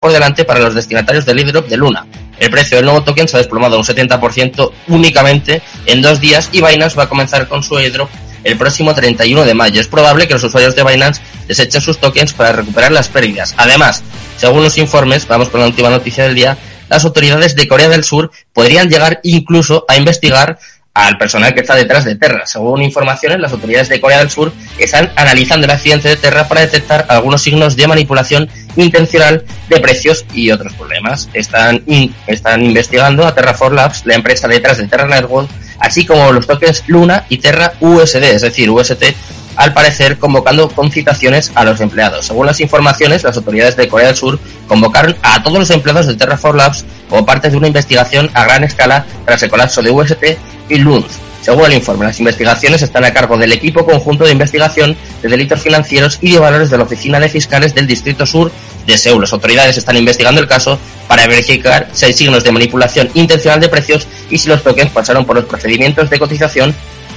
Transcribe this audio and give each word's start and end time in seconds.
por 0.00 0.12
delante 0.12 0.46
para 0.46 0.60
los 0.60 0.74
destinatarios 0.74 1.26
del 1.26 1.36
airdrop 1.36 1.68
de 1.68 1.76
Luna. 1.76 2.06
El 2.38 2.50
precio 2.50 2.78
del 2.78 2.86
nuevo 2.86 3.02
token 3.02 3.28
se 3.28 3.36
ha 3.36 3.40
desplomado 3.40 3.76
un 3.76 3.84
70% 3.84 4.72
únicamente 4.88 5.60
en 5.84 6.00
dos 6.00 6.20
días 6.20 6.48
y 6.52 6.62
Binance 6.62 6.96
va 6.96 7.02
a 7.02 7.08
comenzar 7.10 7.46
con 7.48 7.62
su 7.62 7.76
airdrop 7.76 8.08
el 8.42 8.56
próximo 8.56 8.94
31 8.94 9.44
de 9.44 9.52
mayo. 9.52 9.78
Es 9.78 9.88
probable 9.88 10.26
que 10.26 10.32
los 10.32 10.42
usuarios 10.42 10.74
de 10.74 10.84
Binance 10.84 11.20
desechen 11.46 11.82
sus 11.82 11.98
tokens 11.98 12.32
para 12.32 12.52
recuperar 12.52 12.92
las 12.92 13.08
pérdidas. 13.08 13.52
Además, 13.58 14.02
según 14.38 14.62
los 14.62 14.78
informes, 14.78 15.28
vamos 15.28 15.50
con 15.50 15.60
la 15.60 15.66
última 15.66 15.90
noticia 15.90 16.24
del 16.24 16.34
día, 16.34 16.56
las 16.88 17.04
autoridades 17.04 17.54
de 17.54 17.68
Corea 17.68 17.90
del 17.90 18.02
Sur 18.02 18.30
podrían 18.54 18.88
llegar 18.88 19.20
incluso 19.22 19.84
a 19.86 19.98
investigar 19.98 20.58
al 20.94 21.18
personal 21.18 21.54
que 21.54 21.60
está 21.60 21.74
detrás 21.74 22.04
de 22.04 22.16
Terra. 22.16 22.46
Según 22.46 22.82
informaciones, 22.82 23.38
las 23.38 23.52
autoridades 23.52 23.88
de 23.88 24.00
Corea 24.00 24.18
del 24.18 24.30
Sur 24.30 24.52
están 24.78 25.12
analizando 25.16 25.66
el 25.66 25.70
accidente 25.70 26.08
de 26.08 26.16
Terra 26.16 26.48
para 26.48 26.62
detectar 26.62 27.06
algunos 27.08 27.42
signos 27.42 27.76
de 27.76 27.86
manipulación 27.86 28.48
intencional 28.76 29.44
de 29.68 29.80
precios 29.80 30.24
y 30.32 30.50
otros 30.50 30.72
problemas. 30.74 31.28
Están, 31.34 31.82
están 32.26 32.64
investigando 32.64 33.26
a 33.26 33.34
Terra 33.34 33.54
for 33.54 33.72
Labs, 33.72 34.06
la 34.06 34.14
empresa 34.14 34.48
detrás 34.48 34.78
de 34.78 34.86
Terra 34.86 35.06
Network, 35.06 35.48
así 35.78 36.04
como 36.06 36.32
los 36.32 36.46
tokens 36.46 36.84
Luna 36.86 37.24
y 37.28 37.38
Terra 37.38 37.74
USD, 37.80 38.22
es 38.22 38.42
decir, 38.42 38.70
UST, 38.70 39.02
al 39.60 39.74
parecer 39.74 40.16
convocando 40.16 40.70
concitaciones 40.70 41.52
a 41.54 41.66
los 41.66 41.82
empleados. 41.82 42.24
Según 42.24 42.46
las 42.46 42.60
informaciones, 42.60 43.22
las 43.24 43.36
autoridades 43.36 43.76
de 43.76 43.88
Corea 43.88 44.06
del 44.06 44.16
Sur 44.16 44.40
convocaron 44.66 45.14
a 45.22 45.42
todos 45.42 45.58
los 45.58 45.68
empleados 45.68 46.06
de 46.06 46.14
Terra 46.14 46.38
for 46.38 46.56
Labs 46.56 46.86
como 47.10 47.26
parte 47.26 47.50
de 47.50 47.58
una 47.58 47.66
investigación 47.66 48.30
a 48.32 48.44
gran 48.44 48.64
escala 48.64 49.04
tras 49.26 49.42
el 49.42 49.50
colapso 49.50 49.82
de 49.82 49.90
UST 49.90 50.24
y 50.70 50.78
LUNS. 50.78 51.04
Según 51.42 51.66
el 51.66 51.74
informe, 51.74 52.06
las 52.06 52.18
investigaciones 52.18 52.80
están 52.80 53.04
a 53.04 53.12
cargo 53.12 53.36
del 53.36 53.52
equipo 53.52 53.84
conjunto 53.84 54.24
de 54.24 54.32
investigación 54.32 54.96
de 55.22 55.28
delitos 55.28 55.60
financieros 55.60 56.18
y 56.22 56.32
de 56.32 56.38
valores 56.38 56.70
de 56.70 56.78
la 56.78 56.84
Oficina 56.84 57.20
de 57.20 57.28
Fiscales 57.28 57.74
del 57.74 57.86
Distrito 57.86 58.24
Sur 58.24 58.50
de 58.86 58.96
Seúl. 58.96 59.20
Las 59.20 59.32
autoridades 59.34 59.76
están 59.76 59.96
investigando 59.98 60.40
el 60.40 60.48
caso 60.48 60.78
para 61.06 61.26
verificar 61.26 61.86
si 61.92 62.06
hay 62.06 62.14
signos 62.14 62.44
de 62.44 62.52
manipulación 62.52 63.10
intencional 63.12 63.60
de 63.60 63.68
precios 63.68 64.08
y 64.30 64.38
si 64.38 64.48
los 64.48 64.62
tokens 64.62 64.90
pasaron 64.90 65.26
por 65.26 65.36
los 65.36 65.44
procedimientos 65.44 66.08
de 66.08 66.18
cotización 66.18 66.74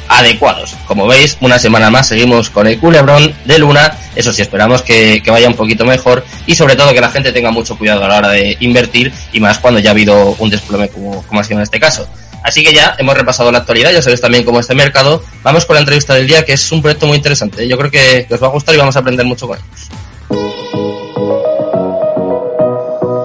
adecuados. 0.08 0.76
Como 0.88 1.08
veis, 1.08 1.38
una 1.42 1.59
semana 1.59 1.90
más 1.90 2.08
seguimos 2.08 2.50
con 2.50 2.68
el 2.68 2.80
culebrón 2.80 3.34
de 3.46 3.59
Luna. 3.59 3.98
Eso 4.16 4.32
sí, 4.32 4.42
esperamos 4.42 4.82
que, 4.82 5.22
vaya 5.28 5.48
un 5.48 5.56
poquito 5.56 5.86
mejor 5.86 6.23
y 6.45 6.56
sobre 6.56 6.76
todo 6.76 6.94
que 6.94 7.02
la 7.02 7.10
gente 7.10 7.32
tenga 7.32 7.52
mucho 7.52 7.78
cuidado 7.78 8.04
a 8.04 8.08
la 8.08 8.18
hora 8.18 8.30
de 8.30 8.58
invertir 8.60 9.12
y 9.32 9.40
más 9.40 9.60
cuando 9.60 9.80
ya 9.80 9.90
ha 9.90 9.92
habido 9.92 10.36
un 10.40 10.50
desplome 10.50 10.90
como, 10.90 11.23
como 11.23 11.40
ha 11.40 11.44
sido 11.44 11.58
en 11.58 11.64
este 11.64 11.80
caso. 11.80 12.08
Así 12.44 12.64
que 12.64 12.73
ya 12.73 12.95
hemos 12.98 13.18
repasado 13.18 13.52
la 13.52 13.60
actualidad, 13.60 13.92
ya 13.92 14.02
sabéis 14.02 14.20
también 14.20 14.44
cómo 14.44 14.60
este 14.60 14.76
mercado. 14.76 15.23
Vamos 15.44 15.66
con 15.66 15.76
la 15.76 15.80
entrevista 15.80 16.14
del 16.14 16.28
día, 16.28 16.44
que 16.44 16.54
es 16.54 16.72
un 16.72 16.82
proyecto 16.82 17.08
muy 17.08 17.16
interesante. 17.16 17.67
Yo 17.67 17.78
creo 17.78 17.90
que, 17.90 18.28
os 18.30 18.44
va 18.44 18.48
a 18.48 18.52
gustar 18.52 18.76
y 18.76 18.78
vamos 18.78 18.95
a 18.98 19.00
aprender 19.00 19.26
mucho 19.26 19.48
con 19.48 19.58
ellos. 19.58 19.90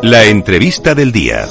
La 0.02 0.24
entrevista 0.24 0.94
del 0.94 1.10
día. 1.10 1.46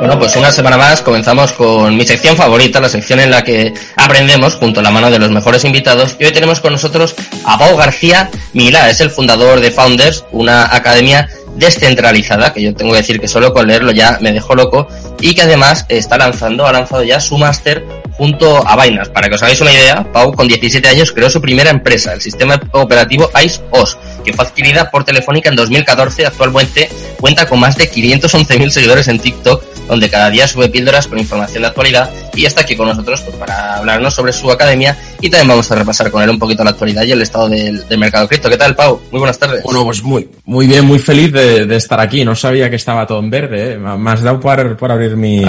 Bueno, 0.00 0.18
pues 0.18 0.34
una 0.34 0.50
semana 0.50 0.78
más 0.78 1.02
comenzamos 1.02 1.52
con 1.52 1.94
mi 1.94 2.06
sección 2.06 2.34
favorita, 2.34 2.80
la 2.80 2.88
sección 2.88 3.20
en 3.20 3.30
la 3.30 3.44
que 3.44 3.74
aprendemos 3.96 4.54
junto 4.54 4.80
a 4.80 4.82
la 4.82 4.90
mano 4.90 5.10
de 5.10 5.18
los 5.18 5.30
mejores 5.30 5.62
invitados. 5.66 6.16
Y 6.18 6.24
hoy 6.24 6.32
tenemos 6.32 6.60
con 6.60 6.72
nosotros 6.72 7.14
a 7.44 7.58
Pau 7.58 7.76
García 7.76 8.30
Milá, 8.54 8.88
es 8.88 9.00
el 9.00 9.10
fundador 9.10 9.60
de 9.60 9.70
Founders, 9.70 10.24
una 10.32 10.74
academia 10.74 11.28
descentralizada, 11.56 12.52
que 12.52 12.62
yo 12.62 12.74
tengo 12.74 12.92
que 12.92 12.98
decir 12.98 13.20
que 13.20 13.28
solo 13.28 13.52
con 13.52 13.66
leerlo 13.66 13.92
ya 13.92 14.18
me 14.20 14.32
dejó 14.32 14.54
loco, 14.54 14.88
y 15.20 15.34
que 15.34 15.42
además 15.42 15.84
está 15.88 16.16
lanzando, 16.18 16.66
ha 16.66 16.72
lanzado 16.72 17.02
ya 17.02 17.20
su 17.20 17.36
máster 17.38 17.84
junto 18.20 18.66
a 18.68 18.76
Binance. 18.76 19.10
Para 19.12 19.28
que 19.28 19.34
os 19.34 19.42
hagáis 19.42 19.60
una 19.62 19.72
idea, 19.72 20.06
Pau 20.12 20.32
con 20.34 20.46
17 20.46 20.86
años 20.86 21.10
creó 21.10 21.30
su 21.30 21.40
primera 21.40 21.70
empresa, 21.70 22.12
el 22.12 22.20
sistema 22.20 22.60
operativo 22.72 23.30
ICE-OS, 23.42 23.96
que 24.22 24.34
fue 24.34 24.44
adquirida 24.44 24.90
por 24.90 25.04
Telefónica 25.04 25.48
en 25.48 25.56
2014. 25.56 26.26
Actualmente 26.26 26.90
cuenta 27.18 27.46
con 27.46 27.60
más 27.60 27.76
de 27.76 27.90
511.000 27.90 28.68
seguidores 28.68 29.08
en 29.08 29.20
TikTok, 29.20 29.64
donde 29.88 30.10
cada 30.10 30.28
día 30.28 30.46
sube 30.46 30.68
píldoras 30.68 31.06
con 31.06 31.18
información 31.18 31.62
de 31.62 31.68
actualidad 31.68 32.10
y 32.34 32.44
está 32.44 32.60
aquí 32.60 32.76
con 32.76 32.88
nosotros 32.88 33.22
pues, 33.22 33.36
para 33.36 33.78
hablarnos 33.78 34.14
sobre 34.14 34.32
su 34.32 34.50
academia 34.50 34.96
y 35.20 35.30
también 35.30 35.48
vamos 35.48 35.70
a 35.70 35.74
repasar 35.74 36.10
con 36.10 36.22
él 36.22 36.30
un 36.30 36.38
poquito 36.38 36.62
la 36.62 36.70
actualidad 36.70 37.02
y 37.04 37.12
el 37.12 37.22
estado 37.22 37.48
del, 37.48 37.84
mercado 37.98 38.28
cripto. 38.28 38.50
¿Qué 38.50 38.58
tal, 38.58 38.76
Pau? 38.76 39.00
Muy 39.10 39.18
buenas 39.18 39.38
tardes. 39.38 39.62
Bueno, 39.62 39.82
pues 39.84 40.02
muy, 40.02 40.28
muy 40.44 40.66
bien, 40.66 40.84
muy 40.84 40.98
feliz 40.98 41.32
de, 41.32 41.39
estar 41.40 42.00
aquí. 42.00 42.24
No 42.24 42.34
sabía 42.34 42.70
que 42.70 42.76
estaba 42.76 43.06
todo 43.06 43.20
en 43.20 43.30
verde. 43.30 43.72
¿eh? 43.72 43.78
Me 43.78 44.10
has 44.10 44.22
dado 44.22 44.40
por, 44.40 44.76
por 44.76 44.92
abrir 44.92 45.16
mi 45.16 45.42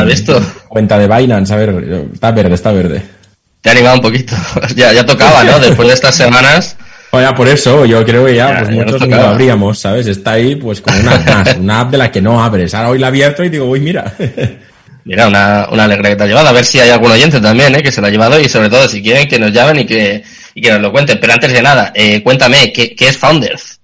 cuenta 0.67 0.97
de 0.97 1.07
Binance. 1.07 1.53
A 1.53 1.57
ver, 1.57 2.09
está 2.13 2.31
verde, 2.31 2.55
está 2.55 2.71
verde. 2.71 3.01
Te 3.61 3.69
ha 3.69 3.71
animado 3.73 3.95
un 3.95 4.01
poquito. 4.01 4.35
ya, 4.75 4.91
ya 4.91 5.05
tocaba, 5.05 5.43
¿no? 5.43 5.59
Después 5.59 5.87
de 5.87 5.93
estas 5.93 6.15
semanas. 6.15 6.75
Oye, 7.13 7.27
por 7.33 7.47
eso, 7.47 7.85
yo 7.85 8.05
creo 8.05 8.25
que 8.25 8.35
ya, 8.35 8.59
pues 8.59 8.69
muchos 8.71 9.05
no 9.05 9.17
lo 9.17 9.27
abríamos, 9.27 9.79
¿sabes? 9.79 10.07
Está 10.07 10.31
ahí, 10.31 10.55
pues, 10.55 10.79
como 10.79 10.97
una 10.97 11.15
app 11.41 11.59
una 11.59 11.81
app 11.81 11.91
de 11.91 11.97
la 11.97 12.09
que 12.09 12.21
no 12.21 12.41
abres. 12.41 12.73
Ahora 12.73 12.89
hoy 12.89 12.99
la 12.99 13.07
he 13.07 13.09
abierto 13.09 13.43
y 13.43 13.49
digo, 13.49 13.65
uy, 13.65 13.81
mira. 13.81 14.13
Mira, 15.03 15.27
una, 15.27 15.67
una 15.71 15.83
alegría 15.83 16.11
que 16.11 16.15
te 16.15 16.23
ha 16.23 16.27
llevado. 16.27 16.47
A 16.47 16.53
ver 16.53 16.63
si 16.63 16.79
hay 16.79 16.89
algún 16.89 17.11
oyente 17.11 17.41
también, 17.41 17.75
¿eh? 17.75 17.83
Que 17.83 17.91
se 17.91 17.99
lo 17.99 18.07
ha 18.07 18.11
llevado 18.11 18.39
y 18.39 18.47
sobre 18.47 18.69
todo, 18.69 18.87
si 18.87 19.01
quieren, 19.01 19.27
que 19.27 19.39
nos 19.39 19.51
llamen 19.51 19.79
y 19.79 19.85
que, 19.85 20.23
y 20.55 20.61
que 20.61 20.71
nos 20.71 20.81
lo 20.81 20.91
cuenten. 20.93 21.19
Pero 21.19 21.33
antes 21.33 21.51
de 21.51 21.61
nada, 21.61 21.91
eh, 21.93 22.23
cuéntame, 22.23 22.71
¿qué, 22.71 22.95
¿qué 22.95 23.09
es 23.09 23.17
Founders? 23.17 23.80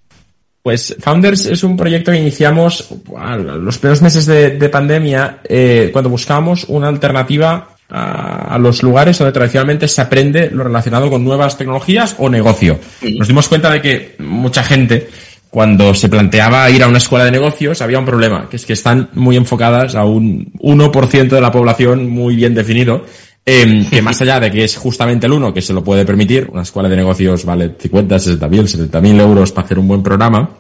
Pues 0.68 0.98
Founders 1.00 1.46
es 1.46 1.64
un 1.64 1.78
proyecto 1.78 2.12
que 2.12 2.18
iniciamos 2.18 2.90
a 3.18 3.38
los 3.38 3.78
primeros 3.78 4.02
meses 4.02 4.26
de, 4.26 4.58
de 4.58 4.68
pandemia, 4.68 5.40
eh, 5.48 5.92
cuando 5.94 6.10
buscábamos 6.10 6.66
una 6.68 6.90
alternativa 6.90 7.70
a, 7.90 8.58
los 8.60 8.84
lugares 8.84 9.18
donde 9.18 9.32
tradicionalmente 9.32 9.88
se 9.88 10.02
aprende 10.02 10.50
lo 10.52 10.66
relacionado 10.66 11.10
con 11.10 11.24
nuevas 11.24 11.58
tecnologías 11.58 12.18
o 12.20 12.30
negocio. 12.30 12.82
Nos 13.18 13.30
dimos 13.30 13.48
cuenta 13.48 13.72
de 13.72 13.82
que 13.82 14.16
mucha 14.20 14.62
gente, 14.62 15.08
cuando 15.50 15.94
se 15.94 16.10
planteaba 16.10 16.70
ir 16.70 16.84
a 16.84 16.90
una 16.90 16.98
escuela 16.98 17.24
de 17.24 17.32
negocios, 17.32 17.82
había 17.82 18.00
un 18.00 18.06
problema, 18.06 18.50
que 18.50 18.58
es 18.58 18.66
que 18.66 18.74
están 18.74 19.10
muy 19.14 19.38
enfocadas 19.38 19.96
a 19.96 20.04
un 20.04 20.52
1% 20.60 21.30
de 21.30 21.40
la 21.40 21.50
población 21.50 22.10
muy 22.10 22.36
bien 22.36 22.54
definido, 22.54 23.06
em, 23.46 23.90
que 23.90 24.02
más 24.02 24.22
allá 24.22 24.42
de 24.42 24.52
que 24.52 24.66
es 24.66 24.76
justamente 24.76 25.28
el 25.28 25.32
uno 25.32 25.54
que 25.54 25.62
se 25.62 25.72
lo 25.72 25.82
puede 25.82 26.04
permitir, 26.04 26.50
una 26.52 26.64
escuela 26.64 26.90
de 26.90 26.98
negocios 26.98 27.46
vale 27.46 27.76
50, 27.80 28.20
60 28.20 28.50
mil, 28.50 28.68
70 28.68 29.00
mil 29.00 29.18
euros 29.18 29.54
para 29.54 29.66
hacer 29.66 29.80
un 29.80 29.88
buen 29.88 30.04
programa, 30.04 30.57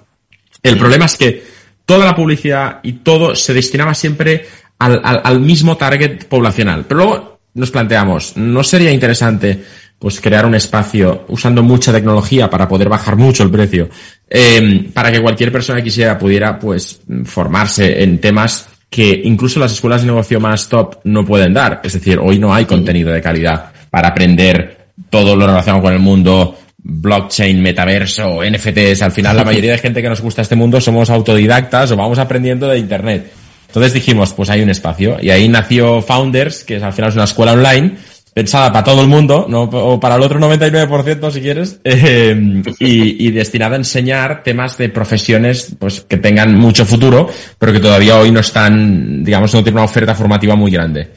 el 0.69 0.77
problema 0.77 1.05
es 1.05 1.17
que 1.17 1.43
toda 1.85 2.05
la 2.05 2.15
publicidad 2.15 2.79
y 2.83 2.93
todo 2.93 3.35
se 3.35 3.53
destinaba 3.53 3.93
siempre 3.93 4.45
al, 4.79 5.01
al, 5.03 5.39
mismo 5.39 5.77
target 5.77 6.25
poblacional. 6.25 6.85
Pero 6.87 6.97
luego 6.97 7.39
nos 7.53 7.71
planteamos, 7.71 8.37
¿no 8.37 8.63
sería 8.63 8.91
interesante 8.91 9.63
pues 9.99 10.21
crear 10.21 10.45
un 10.45 10.53
espacio 10.53 11.25
usando 11.29 11.63
mucha 11.63 11.91
tecnología 11.91 12.49
para 12.49 12.67
poder 12.67 12.87
bajar 12.87 13.15
mucho 13.15 13.43
el 13.43 13.49
precio, 13.49 13.89
eh, 14.29 14.89
para 14.93 15.11
que 15.11 15.21
cualquier 15.21 15.51
persona 15.51 15.79
que 15.79 15.85
quisiera 15.85 16.17
pudiera 16.17 16.59
pues 16.59 17.01
formarse 17.25 18.03
en 18.03 18.19
temas 18.19 18.67
que 18.89 19.21
incluso 19.23 19.59
las 19.59 19.71
escuelas 19.71 20.01
de 20.01 20.07
negocio 20.07 20.39
más 20.39 20.69
top 20.69 20.97
no 21.03 21.25
pueden 21.25 21.53
dar. 21.53 21.81
Es 21.83 21.93
decir, 21.93 22.19
hoy 22.19 22.37
no 22.37 22.53
hay 22.53 22.65
contenido 22.65 23.11
de 23.11 23.21
calidad 23.21 23.71
para 23.89 24.09
aprender 24.09 24.89
todo 25.09 25.35
lo 25.35 25.47
relacionado 25.47 25.83
con 25.83 25.93
el 25.93 25.99
mundo 25.99 26.57
blockchain, 26.87 27.61
metaverso, 27.61 28.39
NFTs. 28.43 29.01
Al 29.01 29.11
final 29.11 29.35
la 29.35 29.43
mayoría 29.43 29.73
de 29.73 29.77
gente 29.77 30.01
que 30.01 30.09
nos 30.09 30.21
gusta 30.21 30.41
este 30.41 30.55
mundo 30.55 30.79
somos 30.79 31.09
autodidactas 31.09 31.91
o 31.91 31.97
vamos 31.97 32.17
aprendiendo 32.17 32.67
de 32.67 32.79
internet. 32.79 33.31
Entonces 33.67 33.93
dijimos, 33.93 34.33
pues 34.33 34.49
hay 34.49 34.61
un 34.61 34.69
espacio. 34.69 35.17
Y 35.21 35.29
ahí 35.29 35.49
nació 35.49 36.01
Founders, 36.01 36.63
que 36.63 36.77
al 36.77 36.93
final 36.93 37.09
es 37.09 37.15
una 37.15 37.25
escuela 37.25 37.51
online, 37.51 37.97
pensada 38.33 38.71
para 38.71 38.85
todo 38.85 39.01
el 39.01 39.07
mundo, 39.07 39.45
no, 39.49 39.63
o 39.63 39.99
para 39.99 40.15
el 40.15 40.21
otro 40.21 40.39
99% 40.39 41.31
si 41.31 41.41
quieres, 41.41 41.81
eh, 41.83 42.63
y, 42.79 43.31
destinada 43.31 43.75
a 43.75 43.79
enseñar 43.79 44.43
temas 44.43 44.77
de 44.77 44.89
profesiones 44.89 45.75
pues 45.77 46.01
que 46.01 46.17
tengan 46.17 46.55
mucho 46.55 46.85
futuro, 46.85 47.27
pero 47.59 47.73
que 47.73 47.79
todavía 47.79 48.17
hoy 48.17 48.31
no 48.31 48.39
están, 48.39 49.23
digamos, 49.23 49.53
no 49.53 49.63
tienen 49.63 49.79
una 49.79 49.85
oferta 49.85 50.15
formativa 50.15 50.55
muy 50.55 50.71
grande. 50.71 51.09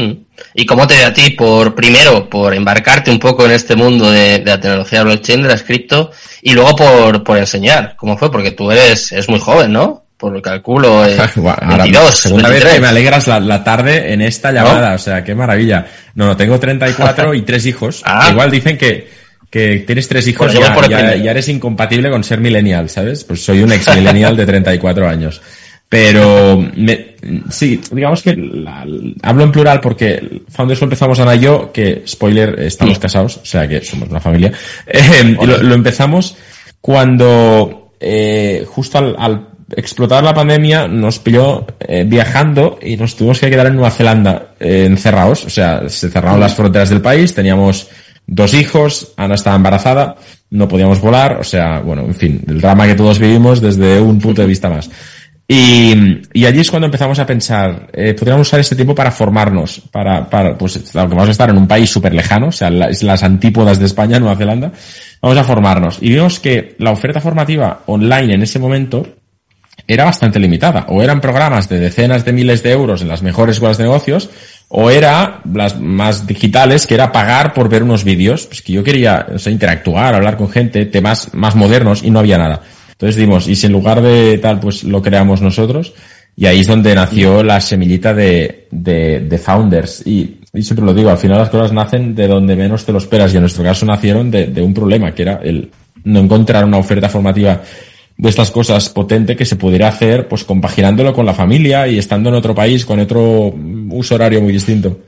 Hmm. 0.00 0.24
¿Y 0.54 0.66
cómo 0.66 0.86
te 0.86 0.94
da 0.94 1.08
a 1.08 1.12
ti 1.12 1.30
por, 1.30 1.74
primero, 1.74 2.28
por 2.28 2.54
embarcarte 2.54 3.10
un 3.10 3.18
poco 3.18 3.44
en 3.44 3.52
este 3.52 3.76
mundo 3.76 4.10
de, 4.10 4.38
de 4.38 4.44
la 4.44 4.60
tecnología 4.60 5.02
blockchain, 5.02 5.42
de 5.42 5.48
la 5.48 5.58
cripto, 5.58 6.10
y 6.42 6.54
luego 6.54 6.74
por, 6.76 7.22
por 7.22 7.38
enseñar? 7.38 7.94
¿Cómo 7.96 8.16
fue? 8.16 8.30
Porque 8.30 8.52
tú 8.52 8.70
eres, 8.70 9.12
es 9.12 9.28
muy 9.28 9.38
joven, 9.38 9.72
¿no? 9.72 10.04
por 10.20 10.32
lo 10.32 10.42
calculo, 10.42 11.04
eh, 11.08 11.16
22, 11.16 12.14
segunda 12.14 12.50
vez 12.50 12.62
que 12.62 12.80
me 12.80 12.88
alegras 12.88 13.26
la, 13.26 13.64
tarde 13.64 14.12
en 14.12 14.20
esta 14.20 14.52
llamada, 14.52 14.94
o 14.94 14.98
sea, 14.98 15.24
qué 15.24 15.34
maravilla. 15.34 15.86
No, 16.14 16.26
no, 16.26 16.36
tengo 16.36 16.60
34 16.60 17.34
y 17.34 17.42
tres 17.42 17.64
hijos. 17.66 18.02
Ah. 18.04 18.28
Igual 18.30 18.50
dicen 18.50 18.76
que, 18.76 19.08
que 19.50 19.78
tienes 19.86 20.06
tres 20.06 20.28
hijos 20.28 20.54
y 20.54 20.58
pues 20.58 20.88
ya, 20.88 21.12
eres 21.14 21.48
incompatible 21.48 22.10
con 22.10 22.22
ser 22.22 22.40
millennial, 22.40 22.90
¿sabes? 22.90 23.24
Pues 23.24 23.42
soy 23.42 23.62
un 23.62 23.72
ex 23.72 23.94
millennial 23.96 24.36
de 24.36 24.46
34 24.46 25.08
años. 25.08 25.40
Pero 25.88 26.64
me, 26.76 27.09
sí, 27.50 27.80
digamos 27.92 28.22
que 28.22 28.30
hablo 29.22 29.44
en 29.44 29.52
plural 29.52 29.80
porque 29.80 30.42
Founders 30.48 30.80
lo 30.80 30.86
empezamos 30.86 31.18
Ana 31.20 31.34
y 31.34 31.40
yo, 31.40 31.72
que 31.72 32.02
spoiler, 32.06 32.60
estamos 32.60 32.98
casados, 32.98 33.38
o 33.38 33.44
sea 33.44 33.68
que 33.68 33.82
somos 33.82 34.08
una 34.08 34.20
familia. 34.20 34.52
Eh, 34.86 35.36
lo, 35.40 35.74
empezamos 35.74 36.36
cuando 36.80 37.92
eh, 38.00 38.64
justo 38.66 38.98
al, 38.98 39.16
al 39.18 39.50
explotar 39.76 40.24
la 40.24 40.34
pandemia 40.34 40.88
nos 40.88 41.18
pilló 41.18 41.66
eh, 41.80 42.04
viajando 42.06 42.78
y 42.82 42.96
nos 42.96 43.16
tuvimos 43.16 43.38
que 43.38 43.50
quedar 43.50 43.66
en 43.66 43.74
Nueva 43.74 43.90
Zelanda 43.90 44.54
eh, 44.58 44.84
encerrados. 44.86 45.44
O 45.44 45.50
sea, 45.50 45.88
se 45.88 46.10
cerraron 46.10 46.40
las 46.40 46.54
fronteras 46.54 46.90
del 46.90 47.00
país, 47.00 47.34
teníamos 47.34 47.88
dos 48.26 48.54
hijos, 48.54 49.12
Ana 49.16 49.34
estaba 49.34 49.56
embarazada, 49.56 50.16
no 50.50 50.68
podíamos 50.68 51.00
volar, 51.00 51.38
o 51.40 51.44
sea, 51.44 51.80
bueno, 51.80 52.02
en 52.02 52.14
fin, 52.14 52.42
el 52.46 52.60
drama 52.60 52.86
que 52.86 52.94
todos 52.94 53.18
vivimos 53.18 53.60
desde 53.60 54.00
un 54.00 54.18
punto 54.18 54.42
de 54.42 54.48
vista 54.48 54.68
más. 54.68 54.90
Y, 55.52 56.22
y 56.32 56.46
allí 56.46 56.60
es 56.60 56.70
cuando 56.70 56.86
empezamos 56.86 57.18
a 57.18 57.26
pensar, 57.26 57.88
eh, 57.92 58.14
podríamos 58.14 58.46
usar 58.46 58.60
este 58.60 58.76
tiempo 58.76 58.94
para 58.94 59.10
formarnos, 59.10 59.82
para, 59.90 60.30
para, 60.30 60.56
pues, 60.56 60.76
aunque 60.94 61.16
vamos 61.16 61.26
a 61.26 61.32
estar 61.32 61.50
en 61.50 61.58
un 61.58 61.66
país 61.66 61.90
súper 61.90 62.14
lejano, 62.14 62.46
o 62.46 62.52
sea, 62.52 62.70
las, 62.70 63.02
las 63.02 63.24
antípodas 63.24 63.80
de 63.80 63.86
España, 63.86 64.20
Nueva 64.20 64.36
Zelanda, 64.36 64.70
vamos 65.20 65.36
a 65.36 65.42
formarnos. 65.42 65.98
Y 66.02 66.10
vimos 66.10 66.38
que 66.38 66.76
la 66.78 66.92
oferta 66.92 67.20
formativa 67.20 67.80
online 67.86 68.34
en 68.34 68.42
ese 68.42 68.60
momento 68.60 69.04
era 69.88 70.04
bastante 70.04 70.38
limitada. 70.38 70.86
O 70.88 71.02
eran 71.02 71.20
programas 71.20 71.68
de 71.68 71.80
decenas 71.80 72.24
de 72.24 72.32
miles 72.32 72.62
de 72.62 72.70
euros 72.70 73.02
en 73.02 73.08
las 73.08 73.22
mejores 73.22 73.56
escuelas 73.56 73.76
de 73.76 73.84
negocios, 73.84 74.30
o 74.68 74.88
era 74.88 75.40
las 75.52 75.80
más 75.80 76.28
digitales, 76.28 76.86
que 76.86 76.94
era 76.94 77.10
pagar 77.10 77.54
por 77.54 77.68
ver 77.68 77.82
unos 77.82 78.04
vídeos, 78.04 78.46
pues 78.46 78.62
que 78.62 78.74
yo 78.74 78.84
quería 78.84 79.26
o 79.28 79.50
interactuar, 79.50 80.14
hablar 80.14 80.36
con 80.36 80.48
gente, 80.48 80.86
temas 80.86 81.34
más 81.34 81.56
modernos, 81.56 82.04
y 82.04 82.12
no 82.12 82.20
había 82.20 82.38
nada. 82.38 82.60
Entonces 83.00 83.16
dimos, 83.16 83.48
y 83.48 83.56
si 83.56 83.64
en 83.64 83.72
lugar 83.72 84.02
de 84.02 84.36
tal, 84.36 84.60
pues 84.60 84.84
lo 84.84 85.00
creamos 85.00 85.40
nosotros, 85.40 85.94
y 86.36 86.44
ahí 86.44 86.60
es 86.60 86.66
donde 86.66 86.94
nació 86.94 87.42
la 87.42 87.58
semillita 87.58 88.12
de, 88.12 88.68
de, 88.70 89.20
de 89.20 89.38
Founders. 89.38 90.06
Y, 90.06 90.40
y, 90.52 90.62
siempre 90.62 90.84
lo 90.84 90.92
digo, 90.92 91.08
al 91.08 91.16
final 91.16 91.38
las 91.38 91.48
cosas 91.48 91.72
nacen 91.72 92.14
de 92.14 92.28
donde 92.28 92.54
menos 92.56 92.84
te 92.84 92.92
lo 92.92 92.98
esperas, 92.98 93.32
y 93.32 93.38
en 93.38 93.44
nuestro 93.44 93.64
caso 93.64 93.86
nacieron 93.86 94.30
de, 94.30 94.48
de 94.48 94.60
un 94.60 94.74
problema, 94.74 95.14
que 95.14 95.22
era 95.22 95.40
el 95.42 95.70
no 96.04 96.20
encontrar 96.20 96.66
una 96.66 96.76
oferta 96.76 97.08
formativa 97.08 97.62
de 98.18 98.28
estas 98.28 98.50
cosas 98.50 98.90
potente 98.90 99.34
que 99.34 99.46
se 99.46 99.56
pudiera 99.56 99.88
hacer, 99.88 100.28
pues 100.28 100.44
compaginándolo 100.44 101.14
con 101.14 101.24
la 101.24 101.32
familia 101.32 101.88
y 101.88 101.98
estando 101.98 102.28
en 102.28 102.34
otro 102.34 102.54
país 102.54 102.84
con 102.84 103.00
otro 103.00 103.54
uso 103.92 104.14
horario 104.14 104.42
muy 104.42 104.52
distinto. 104.52 105.00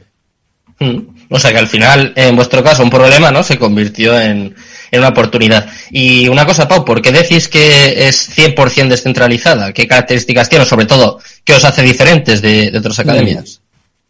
Mm. 0.81 0.99
O 1.29 1.39
sea 1.39 1.53
que 1.53 1.59
al 1.59 1.69
final, 1.69 2.15
en 2.17 2.37
vuestro 2.37 2.65
caso, 2.65 2.83
un 2.83 2.89
problema, 2.89 3.31
¿no? 3.31 3.43
Se 3.43 3.59
convirtió 3.59 4.19
en, 4.19 4.55
en 4.93 5.01
una 5.01 5.09
oportunidad. 5.09 5.67
Y 5.91 6.29
una 6.29 6.47
cosa, 6.47 6.69
Pau, 6.69 6.85
¿por 6.85 7.03
qué 7.03 7.11
decís 7.11 7.49
que 7.49 8.07
es 8.07 8.31
100% 8.37 8.89
descentralizada? 8.89 9.73
¿Qué 9.73 9.89
características 9.89 10.49
tiene? 10.49 10.67
Sobre 10.67 10.87
todo, 10.87 11.19
¿qué 11.45 11.55
os 11.55 11.65
hace 11.65 11.83
diferentes 11.83 12.41
de, 12.41 12.71
de 12.71 12.79
otras 12.79 12.99
academias? 13.01 13.61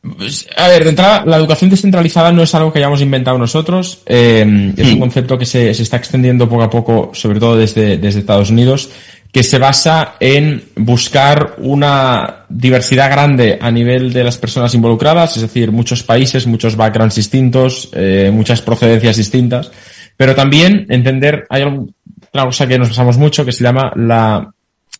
Pues, 0.02 0.48
a 0.56 0.66
ver, 0.66 0.82
de 0.82 0.90
entrada, 0.90 1.22
la 1.24 1.36
educación 1.36 1.70
descentralizada 1.70 2.32
no 2.32 2.42
es 2.42 2.52
algo 2.56 2.72
que 2.72 2.80
hayamos 2.80 3.00
inventado 3.00 3.38
nosotros. 3.38 4.00
Eh, 4.04 4.74
es 4.76 4.88
un 4.88 4.98
concepto 4.98 5.38
que 5.38 5.46
se, 5.46 5.72
se, 5.72 5.84
está 5.84 5.96
extendiendo 5.96 6.48
poco 6.48 6.62
a 6.64 6.70
poco, 6.70 7.10
sobre 7.14 7.38
todo 7.38 7.56
desde, 7.56 7.98
desde 7.98 8.18
Estados 8.18 8.50
Unidos, 8.50 8.90
que 9.30 9.44
se 9.44 9.58
basa 9.58 10.16
en 10.18 10.64
buscar 10.76 11.54
una 11.58 12.44
diversidad 12.48 13.10
grande 13.10 13.58
a 13.60 13.70
nivel 13.70 14.12
de 14.12 14.24
las 14.24 14.36
personas 14.36 14.74
involucradas, 14.74 15.36
es 15.36 15.42
decir, 15.42 15.70
muchos 15.70 16.02
países, 16.02 16.46
muchos 16.48 16.76
backgrounds 16.76 17.14
distintos, 17.14 17.88
eh, 17.94 18.30
muchas 18.32 18.60
procedencias 18.60 19.16
distintas, 19.16 19.70
pero 20.16 20.34
también 20.34 20.86
entender, 20.88 21.46
hay 21.48 21.62
una 21.62 22.44
cosa 22.44 22.66
que 22.66 22.78
nos 22.78 22.88
pasamos 22.88 23.18
mucho 23.18 23.44
que 23.44 23.52
se 23.52 23.64
llama 23.64 23.92
la 23.96 24.52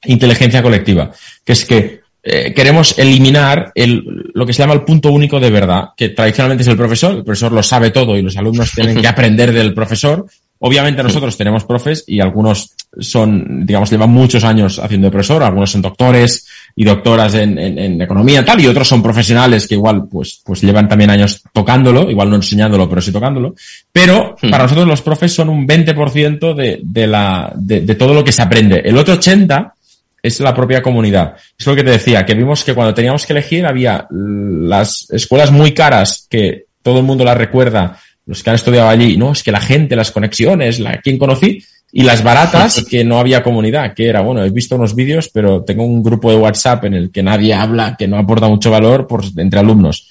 inteligencia 0.05 0.63
colectiva, 0.63 1.11
que 1.45 1.53
es 1.53 1.65
que 1.65 2.03
eh, 2.25 2.55
queremos 2.55 2.97
eliminar 2.99 3.73
el, 3.75 4.31
lo 4.33 4.47
que 4.47 4.53
se 4.53 4.63
llama 4.63 4.75
el 4.75 4.83
punto 4.83 5.11
único 5.11 5.41
de 5.41 5.51
verdad, 5.51 5.89
que 5.97 6.11
tradicionalmente 6.11 6.63
es 6.63 6.69
el 6.69 6.77
profesor, 6.77 7.17
el 7.17 7.25
profesor 7.25 7.51
lo 7.51 7.63
sabe 7.63 7.91
todo 7.91 8.17
y 8.17 8.23
los 8.23 8.37
alumnos 8.37 8.73
tienen 8.73 9.01
que 9.01 9.09
aprender 9.09 9.53
del 9.53 9.75
profesor. 9.75 10.27
Obviamente 10.61 11.03
nosotros 11.03 11.37
tenemos 11.37 11.65
profes 11.65 12.05
y 12.07 12.21
algunos 12.21 12.77
son, 13.01 13.67
digamos, 13.67 13.91
llevan 13.91 14.11
muchos 14.11 14.45
años 14.45 14.79
haciendo 14.79 15.09
de 15.09 15.11
profesor, 15.11 15.43
algunos 15.43 15.73
son 15.73 15.83
doctores 15.83 16.47
y 16.75 16.85
doctoras 16.85 17.35
en, 17.35 17.59
en, 17.59 17.79
en 17.79 18.01
economía 18.01 18.45
tal, 18.45 18.61
y 18.61 18.67
otros 18.67 18.89
son 18.89 19.03
profesionales 19.03 19.67
que 19.67 19.75
igual, 19.75 20.07
pues, 20.11 20.41
pues 20.45 20.63
llevan 20.63 20.89
también 20.89 21.11
años 21.11 21.43
tocándolo, 21.53 22.11
igual 22.11 22.31
no 22.31 22.37
enseñándolo, 22.37 22.89
pero 22.89 23.01
sí 23.01 23.13
tocándolo. 23.13 23.55
Pero 23.93 24.37
para 24.51 24.65
nosotros 24.65 24.87
los 24.87 25.03
profes 25.03 25.35
son 25.35 25.49
un 25.49 25.67
20% 25.67 26.55
de, 26.55 26.81
de 26.83 27.07
la, 27.07 27.53
de, 27.55 27.81
de 27.81 27.95
todo 27.95 28.15
lo 28.15 28.25
que 28.25 28.33
se 28.33 28.43
aprende. 28.43 28.83
El 28.85 28.97
otro 28.97 29.15
80 29.15 29.75
es 30.23 30.41
la 30.41 30.55
propia 30.55 30.83
comunidad. 30.83 31.35
Es 31.59 31.67
lo 31.67 31.75
que 31.75 31.83
te 31.83 31.91
decía, 31.91 32.25
que 32.25 32.35
vimos 32.35 32.65
que 32.65 32.75
cuando 32.75 32.95
teníamos 32.95 33.27
que 33.27 33.33
elegir 33.33 33.67
había 33.67 34.07
las 34.11 35.11
escuelas 35.11 35.51
muy 35.51 35.73
caras 35.73 36.27
que 36.31 36.67
todo 36.83 36.99
el 36.99 37.05
mundo 37.05 37.25
las 37.25 37.37
recuerda, 37.37 37.99
los 38.27 38.43
que 38.43 38.51
han 38.51 38.57
estudiado 38.57 38.89
allí, 38.89 39.17
no, 39.17 39.33
es 39.33 39.43
que 39.43 39.51
la 39.51 39.61
gente, 39.61 39.97
las 39.97 40.13
conexiones, 40.13 40.79
la 40.79 40.99
quien 40.99 41.19
conocí, 41.19 41.65
y 41.95 42.03
las 42.03 42.25
baratas 42.25 42.85
que 42.89 43.05
no 43.05 43.19
había 43.19 43.43
comunidad, 43.43 43.93
que 43.95 44.09
era, 44.09 44.23
bueno, 44.23 44.43
he 44.43 44.51
visto 44.51 44.77
unos 44.77 44.95
vídeos, 44.95 45.29
pero 45.29 45.63
tengo 45.63 45.85
un 45.85 46.03
grupo 46.03 46.31
de 46.31 46.39
WhatsApp 46.39 46.85
en 46.87 46.95
el 46.95 47.11
que 47.11 47.23
nadie 47.23 47.53
habla, 47.53 47.97
que 47.99 48.09
no 48.09 48.17
aporta 48.17 48.49
mucho 48.49 48.71
valor 48.71 49.07
por, 49.07 49.23
entre 49.37 49.61
alumnos. 49.61 50.09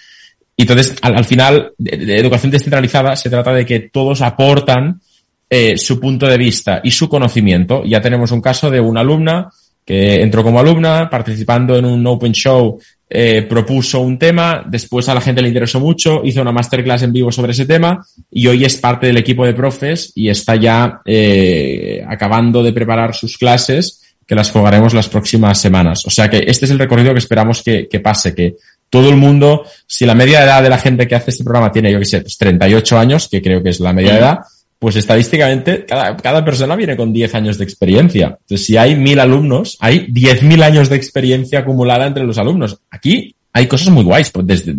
Y 0.56 0.62
entonces, 0.62 0.96
al, 1.02 1.18
al 1.18 1.26
final, 1.26 1.72
de, 1.80 1.98
de, 1.98 2.18
educación 2.18 2.52
descentralizada 2.52 3.16
se 3.16 3.32
trata 3.32 3.52
de 3.52 3.66
que 3.66 3.80
todos 3.80 4.22
aportan 4.22 5.02
eh, 5.50 5.76
su 5.76 6.00
punto 6.00 6.28
de 6.28 6.38
vista 6.38 6.82
y 6.84 6.92
su 6.92 7.10
conocimiento. 7.10 7.84
Ya 7.84 8.00
tenemos 8.00 8.32
un 8.32 8.42
caso 8.42 8.70
de 8.70 8.80
una 8.80 9.02
alumna 9.02 9.50
que 9.84 10.22
entró 10.22 10.44
como 10.44 10.60
alumna, 10.60 11.10
participando 11.10 11.76
en 11.76 11.86
un 11.86 12.06
open 12.06 12.32
show, 12.32 12.80
eh, 13.14 13.42
propuso 13.42 14.00
un 14.00 14.18
tema, 14.18 14.64
después 14.66 15.10
a 15.10 15.14
la 15.14 15.20
gente 15.20 15.42
le 15.42 15.50
interesó 15.50 15.82
mucho, 15.82 16.22
hizo 16.24 16.42
una 16.42 16.54
masterclass 16.54 17.04
en 17.04 17.12
vivo 17.12 17.30
sobre 17.30 17.52
ese 17.52 17.66
tema 17.66 18.06
y 18.32 18.48
hoy 18.48 18.64
es 18.64 18.78
parte 18.78 19.08
del 19.08 19.18
equipo 19.18 19.46
de 19.46 19.54
profes 19.54 20.14
y 20.16 20.30
está 20.30 20.56
ya 20.56 21.02
eh, 21.04 22.02
acabando 22.08 22.64
de 22.64 22.72
preparar 22.72 23.14
sus 23.14 23.38
clases 23.38 24.16
que 24.26 24.34
las 24.34 24.50
jugaremos 24.50 24.94
las 24.94 25.10
próximas 25.10 25.60
semanas. 25.60 26.06
O 26.06 26.10
sea 26.10 26.30
que 26.30 26.46
este 26.48 26.64
es 26.64 26.72
el 26.72 26.80
recorrido 26.80 27.12
que 27.12 27.20
esperamos 27.20 27.62
que, 27.62 27.90
que 27.90 28.00
pase, 28.00 28.34
que 28.34 28.56
todo 28.90 29.10
el 29.10 29.18
mundo, 29.18 29.66
si 29.86 30.06
la 30.06 30.16
media 30.16 30.46
edad 30.46 30.64
de 30.64 30.70
la 30.70 30.78
gente 30.78 31.06
que 31.06 31.16
hace 31.16 31.32
este 31.32 31.44
programa 31.44 31.70
tiene, 31.70 31.92
yo 31.92 32.00
que 32.00 32.06
sé, 32.06 32.22
pues 32.22 32.38
38 32.38 32.98
años, 32.98 33.28
que 33.28 33.42
creo 33.42 33.62
que 33.62 33.72
es 33.72 33.82
la 33.82 33.92
media 33.92 34.18
edad, 34.18 34.40
pues 34.82 34.96
estadísticamente 34.96 35.86
cada, 35.86 36.18
cada 36.18 36.44
persona 36.44 36.76
viene 36.76 36.98
con 36.98 37.14
10 37.14 37.36
años 37.36 37.60
de 37.60 37.64
experiencia. 37.64 38.40
Entonces, 38.42 38.66
si 38.66 38.78
hay 38.78 38.96
mil 38.96 39.20
alumnos, 39.20 39.78
hay 39.80 40.08
10.000 40.08 40.64
años 40.64 40.90
de 40.90 40.96
experiencia 40.96 41.60
acumulada 41.60 42.08
entre 42.08 42.24
los 42.24 42.40
alumnos. 42.40 42.82
Aquí 42.90 43.36
hay 43.54 43.68
cosas 43.68 43.90
muy 43.90 44.04
guays, 44.04 44.32
pues, 44.32 44.48
desde, 44.48 44.74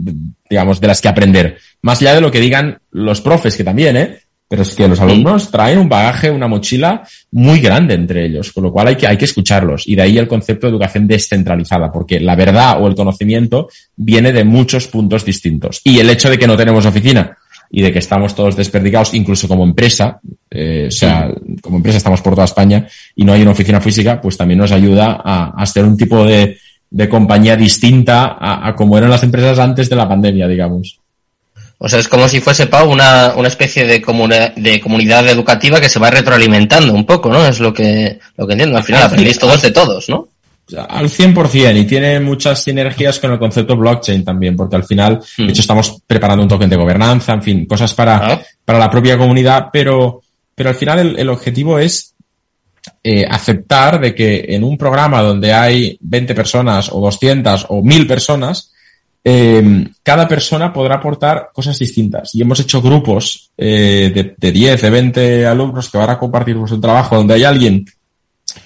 digamos, 0.50 0.80
de 0.80 0.88
las 0.88 1.00
que 1.00 1.06
aprender. 1.06 1.56
Más 1.82 2.00
allá 2.00 2.16
de 2.16 2.20
lo 2.20 2.32
que 2.32 2.40
digan 2.40 2.80
los 2.90 3.20
profes, 3.20 3.56
que 3.56 3.62
también, 3.62 3.96
¿eh? 3.96 4.18
Pero 4.48 4.62
es 4.62 4.74
que 4.74 4.88
los 4.88 4.98
alumnos 4.98 5.52
traen 5.52 5.78
un 5.78 5.88
bagaje, 5.88 6.32
una 6.32 6.48
mochila 6.48 7.06
muy 7.30 7.60
grande 7.60 7.94
entre 7.94 8.26
ellos, 8.26 8.50
con 8.50 8.64
lo 8.64 8.72
cual 8.72 8.88
hay 8.88 8.96
que, 8.96 9.06
hay 9.06 9.16
que 9.16 9.26
escucharlos. 9.26 9.86
Y 9.86 9.94
de 9.94 10.02
ahí 10.02 10.18
el 10.18 10.26
concepto 10.26 10.66
de 10.66 10.72
educación 10.72 11.06
descentralizada, 11.06 11.92
porque 11.92 12.18
la 12.18 12.34
verdad 12.34 12.82
o 12.82 12.88
el 12.88 12.96
conocimiento 12.96 13.68
viene 13.94 14.32
de 14.32 14.42
muchos 14.42 14.88
puntos 14.88 15.24
distintos. 15.24 15.80
Y 15.84 16.00
el 16.00 16.10
hecho 16.10 16.28
de 16.28 16.38
que 16.38 16.48
no 16.48 16.56
tenemos 16.56 16.84
oficina 16.84 17.38
y 17.74 17.80
de 17.80 17.90
que 17.90 17.98
estamos 17.98 18.34
todos 18.34 18.54
desperdigados, 18.54 19.14
incluso 19.14 19.48
como 19.48 19.64
empresa, 19.64 20.20
eh, 20.50 20.84
o 20.88 20.90
sea, 20.90 21.28
sí. 21.28 21.56
como 21.62 21.78
empresa 21.78 21.96
estamos 21.96 22.20
por 22.20 22.34
toda 22.34 22.44
España 22.44 22.86
y 23.16 23.24
no 23.24 23.32
hay 23.32 23.40
una 23.40 23.52
oficina 23.52 23.80
física, 23.80 24.20
pues 24.20 24.36
también 24.36 24.58
nos 24.58 24.72
ayuda 24.72 25.22
a, 25.24 25.54
a 25.56 25.66
ser 25.66 25.86
un 25.86 25.96
tipo 25.96 26.22
de, 26.24 26.58
de 26.90 27.08
compañía 27.08 27.56
distinta 27.56 28.36
a, 28.38 28.68
a, 28.68 28.76
como 28.76 28.98
eran 28.98 29.08
las 29.08 29.22
empresas 29.22 29.58
antes 29.58 29.88
de 29.88 29.96
la 29.96 30.06
pandemia, 30.06 30.46
digamos. 30.46 30.98
O 31.78 31.88
sea, 31.88 31.98
es 31.98 32.08
como 32.08 32.28
si 32.28 32.40
fuese, 32.40 32.66
Pau, 32.66 32.90
una, 32.90 33.32
una 33.34 33.48
especie 33.48 33.86
de, 33.86 34.02
comuna, 34.02 34.52
de 34.54 34.78
comunidad 34.78 35.26
educativa 35.28 35.80
que 35.80 35.88
se 35.88 35.98
va 35.98 36.10
retroalimentando 36.10 36.92
un 36.92 37.06
poco, 37.06 37.30
¿no? 37.30 37.44
Es 37.44 37.58
lo 37.58 37.72
que, 37.72 38.20
lo 38.36 38.46
que 38.46 38.52
entiendo. 38.52 38.76
Al 38.76 38.84
final 38.84 39.02
aprendéis 39.02 39.38
todos 39.38 39.62
de 39.62 39.72
todos, 39.72 40.08
¿no? 40.08 40.28
Al 40.74 41.08
100% 41.08 41.80
y 41.80 41.84
tiene 41.84 42.20
muchas 42.20 42.62
sinergias 42.62 43.18
con 43.18 43.32
el 43.32 43.38
concepto 43.38 43.76
blockchain 43.76 44.24
también, 44.24 44.56
porque 44.56 44.76
al 44.76 44.84
final, 44.84 45.20
de 45.36 45.46
hecho, 45.46 45.60
estamos 45.60 46.02
preparando 46.06 46.42
un 46.42 46.48
token 46.48 46.70
de 46.70 46.76
gobernanza, 46.76 47.32
en 47.32 47.42
fin, 47.42 47.66
cosas 47.66 47.94
para, 47.94 48.16
ah. 48.16 48.42
para 48.64 48.78
la 48.78 48.90
propia 48.90 49.18
comunidad, 49.18 49.68
pero, 49.72 50.22
pero 50.54 50.70
al 50.70 50.74
final 50.74 50.98
el, 50.98 51.18
el 51.18 51.28
objetivo 51.28 51.78
es 51.78 52.12
eh, 53.04 53.24
aceptar 53.28 54.00
de 54.00 54.14
que 54.14 54.44
en 54.48 54.64
un 54.64 54.76
programa 54.76 55.22
donde 55.22 55.52
hay 55.52 55.96
20 56.00 56.34
personas 56.34 56.90
o 56.92 57.00
200 57.00 57.66
o 57.68 57.82
1000 57.82 58.06
personas, 58.06 58.72
eh, 59.24 59.86
cada 60.02 60.26
persona 60.26 60.72
podrá 60.72 60.96
aportar 60.96 61.50
cosas 61.52 61.78
distintas. 61.78 62.34
Y 62.34 62.42
hemos 62.42 62.58
hecho 62.60 62.82
grupos 62.82 63.50
eh, 63.56 64.10
de, 64.14 64.34
de 64.36 64.52
10, 64.52 64.82
de 64.82 64.90
20 64.90 65.46
alumnos 65.46 65.90
que 65.90 65.98
van 65.98 66.10
a 66.10 66.18
compartir 66.18 66.56
su 66.66 66.80
trabajo, 66.80 67.16
donde 67.16 67.34
hay 67.34 67.44
alguien 67.44 67.84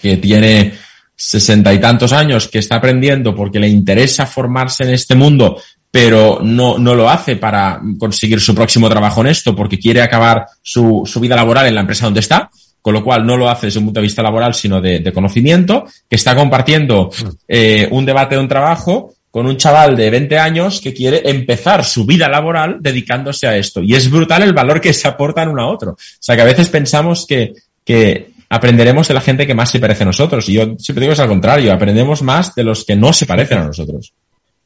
que 0.00 0.16
tiene 0.16 0.72
sesenta 1.16 1.72
y 1.72 1.80
tantos 1.80 2.12
años 2.12 2.48
que 2.48 2.58
está 2.58 2.76
aprendiendo 2.76 3.34
porque 3.34 3.58
le 3.58 3.68
interesa 3.68 4.26
formarse 4.26 4.84
en 4.84 4.90
este 4.90 5.14
mundo, 5.14 5.60
pero 5.90 6.40
no, 6.42 6.78
no 6.78 6.94
lo 6.94 7.08
hace 7.08 7.36
para 7.36 7.80
conseguir 7.98 8.38
su 8.40 8.54
próximo 8.54 8.88
trabajo 8.88 9.22
en 9.22 9.28
esto 9.28 9.56
porque 9.56 9.78
quiere 9.78 10.02
acabar 10.02 10.46
su, 10.60 11.02
su 11.06 11.18
vida 11.18 11.34
laboral 11.34 11.66
en 11.66 11.74
la 11.74 11.80
empresa 11.80 12.04
donde 12.04 12.20
está, 12.20 12.50
con 12.82 12.92
lo 12.92 13.02
cual 13.02 13.26
no 13.26 13.36
lo 13.36 13.48
hace 13.48 13.66
desde 13.66 13.78
un 13.78 13.86
punto 13.86 14.00
de 14.00 14.06
vista 14.06 14.22
laboral, 14.22 14.54
sino 14.54 14.80
de, 14.80 15.00
de 15.00 15.12
conocimiento, 15.12 15.86
que 16.08 16.16
está 16.16 16.36
compartiendo 16.36 17.10
eh, 17.48 17.88
un 17.90 18.04
debate 18.04 18.34
de 18.34 18.42
un 18.42 18.48
trabajo 18.48 19.14
con 19.30 19.46
un 19.46 19.56
chaval 19.56 19.96
de 19.96 20.08
20 20.08 20.38
años 20.38 20.80
que 20.80 20.94
quiere 20.94 21.28
empezar 21.28 21.84
su 21.84 22.06
vida 22.06 22.28
laboral 22.28 22.78
dedicándose 22.80 23.46
a 23.46 23.56
esto. 23.56 23.82
Y 23.82 23.94
es 23.94 24.10
brutal 24.10 24.42
el 24.42 24.52
valor 24.52 24.80
que 24.80 24.92
se 24.92 25.08
aportan 25.08 25.48
uno 25.48 25.62
a 25.62 25.66
otro. 25.68 25.90
O 25.92 25.96
sea 26.20 26.36
que 26.36 26.42
a 26.42 26.46
veces 26.46 26.68
pensamos 26.68 27.26
que, 27.26 27.52
que 27.84 28.30
aprenderemos 28.48 29.08
de 29.08 29.14
la 29.14 29.20
gente 29.20 29.46
que 29.46 29.54
más 29.54 29.70
se 29.70 29.80
parece 29.80 30.04
a 30.04 30.06
nosotros. 30.06 30.48
Y 30.48 30.54
yo 30.54 30.76
siempre 30.78 31.02
digo 31.02 31.12
es 31.12 31.20
al 31.20 31.28
contrario, 31.28 31.72
aprendemos 31.72 32.22
más 32.22 32.54
de 32.54 32.64
los 32.64 32.84
que 32.84 32.96
no 32.96 33.12
se 33.12 33.26
parecen 33.26 33.58
a 33.58 33.64
nosotros. 33.64 34.12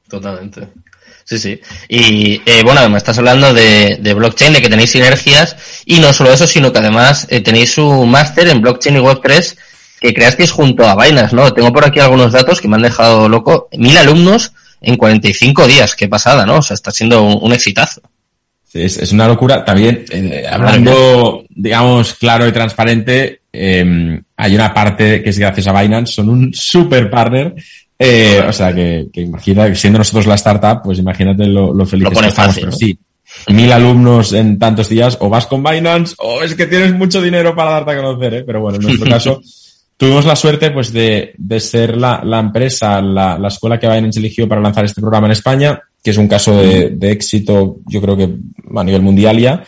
Totalmente. 0.08 0.68
Sí, 1.24 1.38
sí. 1.38 1.60
Y 1.88 2.42
eh, 2.44 2.62
bueno, 2.64 2.88
me 2.88 2.98
estás 2.98 3.18
hablando 3.18 3.54
de, 3.54 3.98
de, 4.00 4.14
blockchain, 4.14 4.52
de 4.52 4.60
que 4.60 4.68
tenéis 4.68 4.90
sinergias 4.90 5.56
y 5.86 6.00
no 6.00 6.12
solo 6.12 6.32
eso, 6.32 6.46
sino 6.46 6.72
que 6.72 6.80
además 6.80 7.26
eh, 7.30 7.40
tenéis 7.40 7.78
un 7.78 8.10
máster 8.10 8.48
en 8.48 8.60
blockchain 8.60 8.96
y 8.96 9.00
Web3 9.00 9.56
que 10.00 10.14
creasteis 10.14 10.50
junto 10.50 10.88
a 10.88 10.96
Binance, 10.96 11.36
¿no? 11.36 11.52
Tengo 11.52 11.72
por 11.72 11.84
aquí 11.84 12.00
algunos 12.00 12.32
datos 12.32 12.60
que 12.60 12.68
me 12.68 12.76
han 12.76 12.82
dejado 12.82 13.28
loco. 13.28 13.68
Mil 13.72 13.96
alumnos 13.96 14.52
en 14.80 14.96
45 14.96 15.66
días, 15.66 15.94
qué 15.94 16.08
pasada, 16.08 16.46
¿no? 16.46 16.56
O 16.56 16.62
sea, 16.62 16.74
está 16.74 16.90
siendo 16.90 17.22
un, 17.22 17.38
un 17.42 17.52
exitazo. 17.52 18.00
Sí, 18.66 18.82
es, 18.82 18.96
es, 18.98 19.12
una 19.12 19.28
locura. 19.28 19.64
También, 19.64 20.04
eh, 20.10 20.46
hablando, 20.48 21.44
digamos, 21.60 22.14
claro 22.14 22.46
y 22.46 22.52
transparente, 22.52 23.42
eh, 23.52 24.20
hay 24.36 24.54
una 24.54 24.72
parte 24.72 25.22
que 25.22 25.30
es 25.30 25.38
gracias 25.38 25.66
a 25.66 25.80
Binance, 25.80 26.14
son 26.14 26.28
un 26.28 26.54
super 26.54 27.10
partner 27.10 27.54
eh, 28.02 28.42
o 28.48 28.52
sea, 28.52 28.74
que, 28.74 29.08
que 29.12 29.20
imagina, 29.20 29.74
siendo 29.74 29.98
nosotros 29.98 30.26
la 30.26 30.36
startup, 30.36 30.80
pues 30.82 30.98
imagínate 30.98 31.44
lo, 31.44 31.74
lo 31.74 31.84
felices 31.84 32.14
lo 32.14 32.20
que 32.22 32.28
estamos. 32.28 32.54
Fácil, 32.54 32.70
¿no? 32.70 32.72
sí, 32.72 32.98
mil 33.48 33.70
alumnos 33.70 34.32
en 34.32 34.58
tantos 34.58 34.88
días, 34.88 35.18
o 35.20 35.28
vas 35.28 35.46
con 35.46 35.62
Binance, 35.62 36.14
o 36.18 36.42
es 36.42 36.54
que 36.54 36.66
tienes 36.66 36.94
mucho 36.94 37.20
dinero 37.20 37.54
para 37.54 37.72
darte 37.72 37.90
a 37.90 37.96
conocer, 37.96 38.34
¿eh? 38.34 38.44
Pero 38.46 38.62
bueno, 38.62 38.78
en 38.78 38.84
nuestro 38.84 39.06
caso, 39.10 39.42
tuvimos 39.98 40.24
la 40.24 40.34
suerte, 40.34 40.70
pues, 40.70 40.94
de, 40.94 41.34
de 41.36 41.60
ser 41.60 41.98
la, 41.98 42.22
la 42.24 42.40
empresa, 42.40 43.02
la, 43.02 43.38
la 43.38 43.48
escuela 43.48 43.78
que 43.78 43.86
Binance 43.86 44.18
eligió 44.18 44.48
para 44.48 44.62
lanzar 44.62 44.86
este 44.86 45.02
programa 45.02 45.26
en 45.26 45.32
España, 45.32 45.78
que 46.02 46.10
es 46.12 46.16
un 46.16 46.26
caso 46.26 46.56
de, 46.56 46.88
de 46.96 47.10
éxito, 47.10 47.80
yo 47.86 48.00
creo 48.00 48.16
que 48.16 48.30
a 48.76 48.82
nivel 48.82 49.02
mundial 49.02 49.38
ya. 49.38 49.62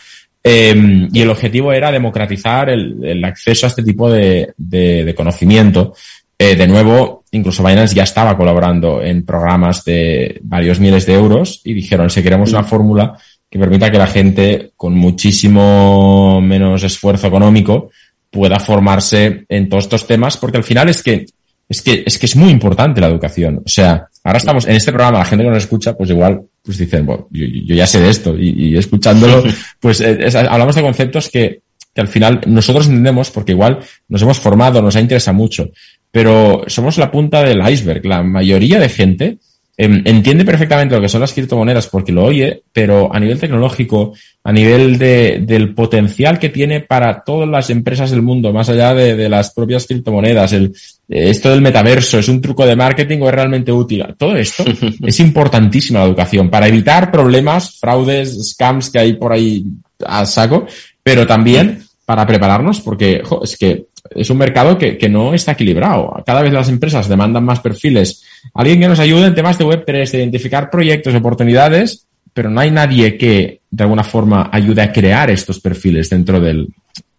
Eh, 0.45 1.09
y 1.13 1.21
el 1.21 1.31
objetivo 1.31 1.73
era 1.73 1.93
democratizar 1.93 2.69
el, 2.69 3.05
el 3.05 3.25
acceso 3.25 3.67
a 3.67 3.69
este 3.69 3.83
tipo 3.83 4.11
de, 4.11 4.53
de, 4.57 5.05
de 5.05 5.15
conocimiento. 5.15 5.95
Eh, 6.39 6.57
de 6.57 6.67
nuevo, 6.67 7.25
incluso 7.31 7.63
Binance 7.63 7.95
ya 7.95 8.03
estaba 8.03 8.37
colaborando 8.37 9.01
en 9.01 9.25
programas 9.25 9.85
de 9.85 10.41
varios 10.43 10.81
miles 10.81 11.07
de 11.07 11.15
euros 11.15 11.61
y 11.63 11.73
dijeron, 11.73 12.11
si 12.11 12.23
queremos 12.23 12.51
una 12.51 12.65
fórmula 12.65 13.17
que 13.49 13.59
permita 13.59 13.91
que 13.91 13.99
la 13.99 14.07
gente 14.09 14.73
con 14.77 14.95
muchísimo 14.95 16.41
menos 16.41 16.83
esfuerzo 16.83 17.29
económico 17.29 17.91
pueda 18.31 18.59
formarse 18.59 19.45
en 19.49 19.69
todos 19.69 19.85
estos 19.85 20.07
temas, 20.07 20.37
porque 20.37 20.57
al 20.57 20.65
final 20.65 20.89
es 20.89 21.03
que 21.03 21.27
es 21.69 21.83
que 21.83 22.03
es 22.05 22.19
que 22.19 22.27
es 22.27 22.35
muy 22.35 22.51
importante 22.51 23.01
la 23.01 23.09
educación. 23.09 23.63
O 23.65 23.69
sea, 23.69 24.09
ahora 24.25 24.39
estamos 24.39 24.67
en 24.67 24.75
este 24.75 24.91
programa, 24.91 25.19
la 25.19 25.25
gente 25.27 25.45
que 25.45 25.51
nos 25.51 25.63
escucha, 25.63 25.97
pues 25.97 26.11
igual, 26.11 26.41
pues 26.63 26.79
dicen, 26.79 27.07
bueno, 27.07 27.29
yo, 27.31 27.45
yo 27.45 27.75
ya 27.75 27.87
sé 27.87 28.01
de 28.01 28.11
esto 28.11 28.39
y, 28.39 28.51
y 28.51 28.77
escuchándolo, 28.77 29.43
pues 29.81 30.01
eh, 30.01 30.19
es, 30.21 30.35
hablamos 30.35 30.75
de 30.75 30.83
conceptos 30.83 31.29
que, 31.29 31.63
que 31.95 32.01
al 32.01 32.09
final 32.09 32.41
nosotros 32.47 32.87
entendemos 32.87 33.31
porque 33.31 33.53
igual 33.53 33.81
nos 34.09 34.23
hemos 34.23 34.39
formado, 34.39 34.81
nos 34.81 34.97
ha 34.97 35.01
interesado 35.01 35.37
mucho, 35.37 35.71
pero 36.11 36.63
somos 36.67 36.99
la 36.99 37.11
punta 37.11 37.43
del 37.43 37.67
iceberg. 37.69 38.05
La 38.07 38.23
mayoría 38.23 38.79
de 38.79 38.89
gente 38.89 39.39
entiende 39.77 40.45
perfectamente 40.45 40.95
lo 40.95 41.01
que 41.01 41.09
son 41.09 41.23
las 41.23 41.33
criptomonedas 41.33 41.87
porque 41.89 42.13
lo 42.13 42.25
oye, 42.25 42.63
pero 42.73 43.13
a 43.13 43.19
nivel 43.19 43.41
tecnológico, 43.41 44.13
a 44.45 44.53
nivel 44.53 44.99
de, 44.99 45.43
del 45.47 45.75
potencial 45.75 46.39
que 46.39 46.51
tiene 46.51 46.81
para 46.81 47.23
todas 47.25 47.49
las 47.49 47.71
empresas 47.71 48.11
del 48.11 48.23
mundo, 48.23 48.53
más 48.53 48.69
allá 48.69 48.95
de, 48.95 49.17
de 49.17 49.29
las 49.29 49.53
propias 49.53 49.87
criptomonedas, 49.87 50.53
el, 50.53 50.75
esto 51.09 51.51
del 51.51 51.63
metaverso, 51.63 52.19
es 52.19 52.29
un 52.29 52.41
truco 52.41 52.67
de 52.67 52.77
marketing 52.77 53.21
o 53.23 53.29
es 53.29 53.35
realmente 53.35 53.73
útil. 53.73 54.05
Todo 54.19 54.37
esto 54.37 54.65
es 55.07 55.21
importantísima 55.21 56.01
la 56.01 56.07
educación 56.07 56.51
para 56.51 56.69
evitar 56.69 57.11
problemas, 57.11 57.79
fraudes, 57.79 58.51
scams 58.51 58.91
que 58.91 58.99
hay 58.99 59.13
por 59.15 59.33
ahí 59.33 59.65
a 60.05 60.27
saco, 60.27 60.67
pero 61.03 61.27
también 61.27 61.83
para 62.05 62.27
prepararnos 62.27 62.81
porque 62.81 63.23
es 63.43 63.57
que 63.57 63.87
es 64.11 64.29
un 64.31 64.39
mercado 64.39 64.77
que, 64.77 64.99
que, 64.99 65.09
no 65.09 65.33
está 65.33 65.53
equilibrado. 65.53 66.23
Cada 66.27 66.43
vez 66.43 66.53
las 66.53 66.69
empresas 66.69 67.09
demandan 67.09 67.45
más 67.45 67.61
perfiles. 67.61 68.23
Alguien 68.55 68.81
que 68.81 68.89
nos 68.89 68.99
ayude 68.99 69.27
en 69.27 69.35
temas 69.35 69.59
de 69.59 69.65
Web3, 69.65 70.11
de 70.11 70.19
identificar 70.19 70.71
proyectos, 70.71 71.15
oportunidades, 71.15 72.07
pero 72.35 72.51
no 72.51 72.61
hay 72.61 72.71
nadie 72.71 73.17
que 73.17 73.61
de 73.71 73.85
alguna 73.85 74.05
forma 74.05 74.51
ayude 74.53 74.83
a 74.83 74.93
crear 74.93 75.31
estos 75.31 75.61
perfiles 75.61 76.11
dentro 76.11 76.41
del, 76.41 76.69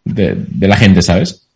de, 0.03 0.35
de 0.35 0.67
la 0.67 0.75
gente, 0.75 1.01
¿sabes? 1.01 1.47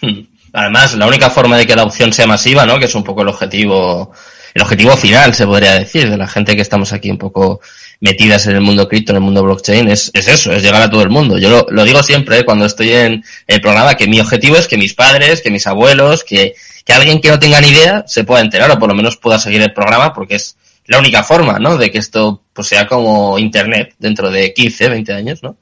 Hmm. 0.00 0.20
Además, 0.52 0.94
la 0.94 1.06
única 1.06 1.30
forma 1.30 1.56
de 1.56 1.66
que 1.66 1.74
la 1.74 1.82
opción 1.82 2.12
sea 2.12 2.26
masiva, 2.26 2.64
¿no? 2.64 2.78
Que 2.78 2.84
es 2.86 2.94
un 2.94 3.02
poco 3.02 3.22
el 3.22 3.28
objetivo, 3.28 4.12
el 4.54 4.62
objetivo 4.62 4.96
final, 4.96 5.34
se 5.34 5.46
podría 5.46 5.74
decir, 5.74 6.08
de 6.08 6.16
la 6.16 6.28
gente 6.28 6.54
que 6.54 6.62
estamos 6.62 6.92
aquí 6.92 7.10
un 7.10 7.18
poco 7.18 7.60
metidas 8.00 8.46
en 8.46 8.56
el 8.56 8.60
mundo 8.60 8.88
cripto, 8.88 9.12
en 9.12 9.16
el 9.16 9.22
mundo 9.22 9.42
blockchain, 9.42 9.88
es, 9.88 10.10
es 10.14 10.28
eso, 10.28 10.52
es 10.52 10.62
llegar 10.62 10.82
a 10.82 10.90
todo 10.90 11.02
el 11.02 11.10
mundo. 11.10 11.38
Yo 11.38 11.50
lo, 11.50 11.66
lo 11.70 11.84
digo 11.84 12.02
siempre 12.02 12.38
¿eh? 12.38 12.44
cuando 12.44 12.66
estoy 12.66 12.90
en 12.90 13.24
el 13.46 13.60
programa, 13.60 13.94
que 13.94 14.06
mi 14.06 14.20
objetivo 14.20 14.56
es 14.56 14.68
que 14.68 14.76
mis 14.76 14.94
padres, 14.94 15.40
que 15.40 15.50
mis 15.50 15.66
abuelos, 15.66 16.24
que, 16.24 16.54
que 16.84 16.92
alguien 16.92 17.20
que 17.20 17.30
no 17.30 17.38
tenga 17.38 17.60
ni 17.60 17.68
idea 17.68 18.04
se 18.06 18.24
pueda 18.24 18.42
enterar 18.42 18.70
o 18.70 18.78
por 18.78 18.88
lo 18.88 18.94
menos 18.94 19.16
pueda 19.16 19.38
seguir 19.38 19.62
el 19.62 19.72
programa 19.72 20.12
porque 20.12 20.36
es 20.36 20.56
la 20.86 20.98
única 20.98 21.22
forma, 21.22 21.58
¿no? 21.58 21.76
De 21.76 21.90
que 21.90 21.98
esto 21.98 22.42
pues 22.52 22.68
sea 22.68 22.86
como 22.86 23.38
internet 23.38 23.94
dentro 23.98 24.30
de 24.30 24.52
15, 24.52 24.88
20 24.88 25.12
años, 25.12 25.42
¿no? 25.42 25.56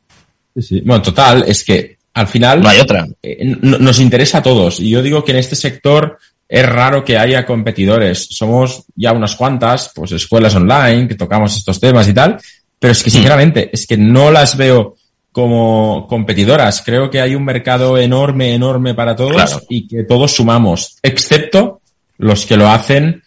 Sí, 0.55 0.62
sí. 0.62 0.83
Bueno, 0.85 1.03
total, 1.03 1.45
es 1.47 1.65
que 1.65 1.97
al 2.15 2.29
final 2.29 2.61
no 2.61 2.69
hay 2.69 2.81
otra. 2.81 3.07
Eh, 3.23 3.57
nos 3.62 4.01
interesa 4.01 4.39
a 4.39 4.43
todos. 4.43 4.81
Y 4.81 4.91
yo 4.91 5.03
digo 5.03 5.25
que 5.25 5.33
en 5.33 5.39
este 5.39 5.57
sector 5.57 6.19
es 6.54 6.68
raro 6.68 7.02
que 7.02 7.16
haya 7.16 7.47
competidores. 7.47 8.28
Somos 8.30 8.85
ya 8.94 9.12
unas 9.12 9.37
cuantas, 9.37 9.90
pues 9.94 10.12
escuelas 10.12 10.54
online 10.54 11.09
que 11.09 11.14
tocamos 11.14 11.56
estos 11.56 11.80
temas 11.80 12.06
y 12.09 12.12
tal, 12.12 12.38
pero 12.78 12.92
es 12.92 13.02
que 13.02 13.09
sinceramente 13.09 13.71
es 13.73 13.87
que 13.87 13.97
no 13.97 14.30
las 14.30 14.54
veo 14.59 14.97
como 15.32 16.06
competidoras. 16.06 16.82
Creo 16.82 17.09
que 17.09 17.23
hay 17.23 17.35
un 17.35 17.47
mercado 17.47 17.97
enorme, 17.97 18.52
enorme 18.52 18.92
para 18.92 19.16
todos 19.16 19.32
Claro. 19.32 19.62
y 19.71 19.88
que 19.88 20.04
todos 20.04 20.32
sumamos, 20.32 20.99
excepto 21.02 21.80
los 22.18 22.44
que 22.44 22.59
lo 22.59 22.68
hacen 22.68 23.23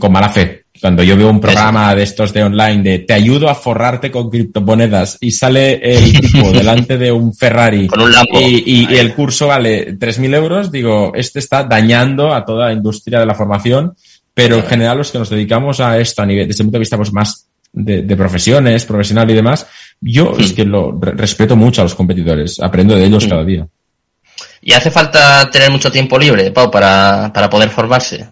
con 0.00 0.10
mala 0.10 0.28
fe. 0.30 0.64
Cuando 0.80 1.02
yo 1.02 1.16
veo 1.16 1.30
un 1.30 1.40
programa 1.40 1.94
de 1.94 2.02
estos 2.02 2.32
de 2.32 2.42
online 2.44 2.82
de 2.82 2.98
te 3.00 3.12
ayudo 3.14 3.48
a 3.48 3.54
forrarte 3.54 4.10
con 4.10 4.28
criptomonedas 4.30 5.18
y 5.20 5.30
sale 5.32 5.80
el 5.82 6.12
tipo 6.20 6.50
delante 6.52 6.98
de 6.98 7.10
un 7.12 7.34
Ferrari 7.34 7.86
Con 7.86 8.02
un 8.02 8.12
y, 8.32 8.84
y- 8.84 8.86
y 8.90 8.96
el 8.96 9.14
curso 9.14 9.46
vale 9.48 9.96
3.000 9.98 10.34
euros, 10.34 10.70
digo, 10.70 11.12
este 11.14 11.38
está 11.38 11.64
dañando 11.64 12.34
a 12.34 12.44
toda 12.44 12.66
la 12.66 12.72
industria 12.72 13.20
de 13.20 13.26
la 13.26 13.34
formación, 13.34 13.94
pero 14.34 14.56
en 14.56 14.64
general 14.66 14.98
los 14.98 15.10
que 15.10 15.18
nos 15.18 15.30
dedicamos 15.30 15.80
a 15.80 15.98
esto 15.98 16.22
a 16.22 16.26
nivel, 16.26 16.46
desde 16.48 16.62
el 16.62 16.66
punto 16.66 16.76
de 16.76 16.80
vista 16.80 16.96
pues 16.96 17.12
más 17.12 17.46
de, 17.72 18.02
de 18.02 18.16
profesiones, 18.16 18.84
profesional 18.84 19.30
y 19.30 19.34
demás, 19.34 19.66
yo 20.00 20.34
es 20.38 20.52
que 20.52 20.64
lo 20.64 20.98
re- 21.00 21.12
respeto 21.12 21.56
mucho 21.56 21.80
a 21.80 21.84
los 21.84 21.94
competidores, 21.94 22.58
aprendo 22.60 22.94
de 22.96 23.04
ellos 23.06 23.26
Mm. 23.26 23.28
cada 23.28 23.44
día. 23.44 23.66
¿Y 24.62 24.72
hace 24.72 24.90
falta 24.90 25.48
tener 25.50 25.70
mucho 25.70 25.90
tiempo 25.90 26.18
libre, 26.18 26.50
Pau, 26.50 26.70
para, 26.70 27.30
para 27.32 27.48
poder 27.48 27.70
formarse? 27.70 28.26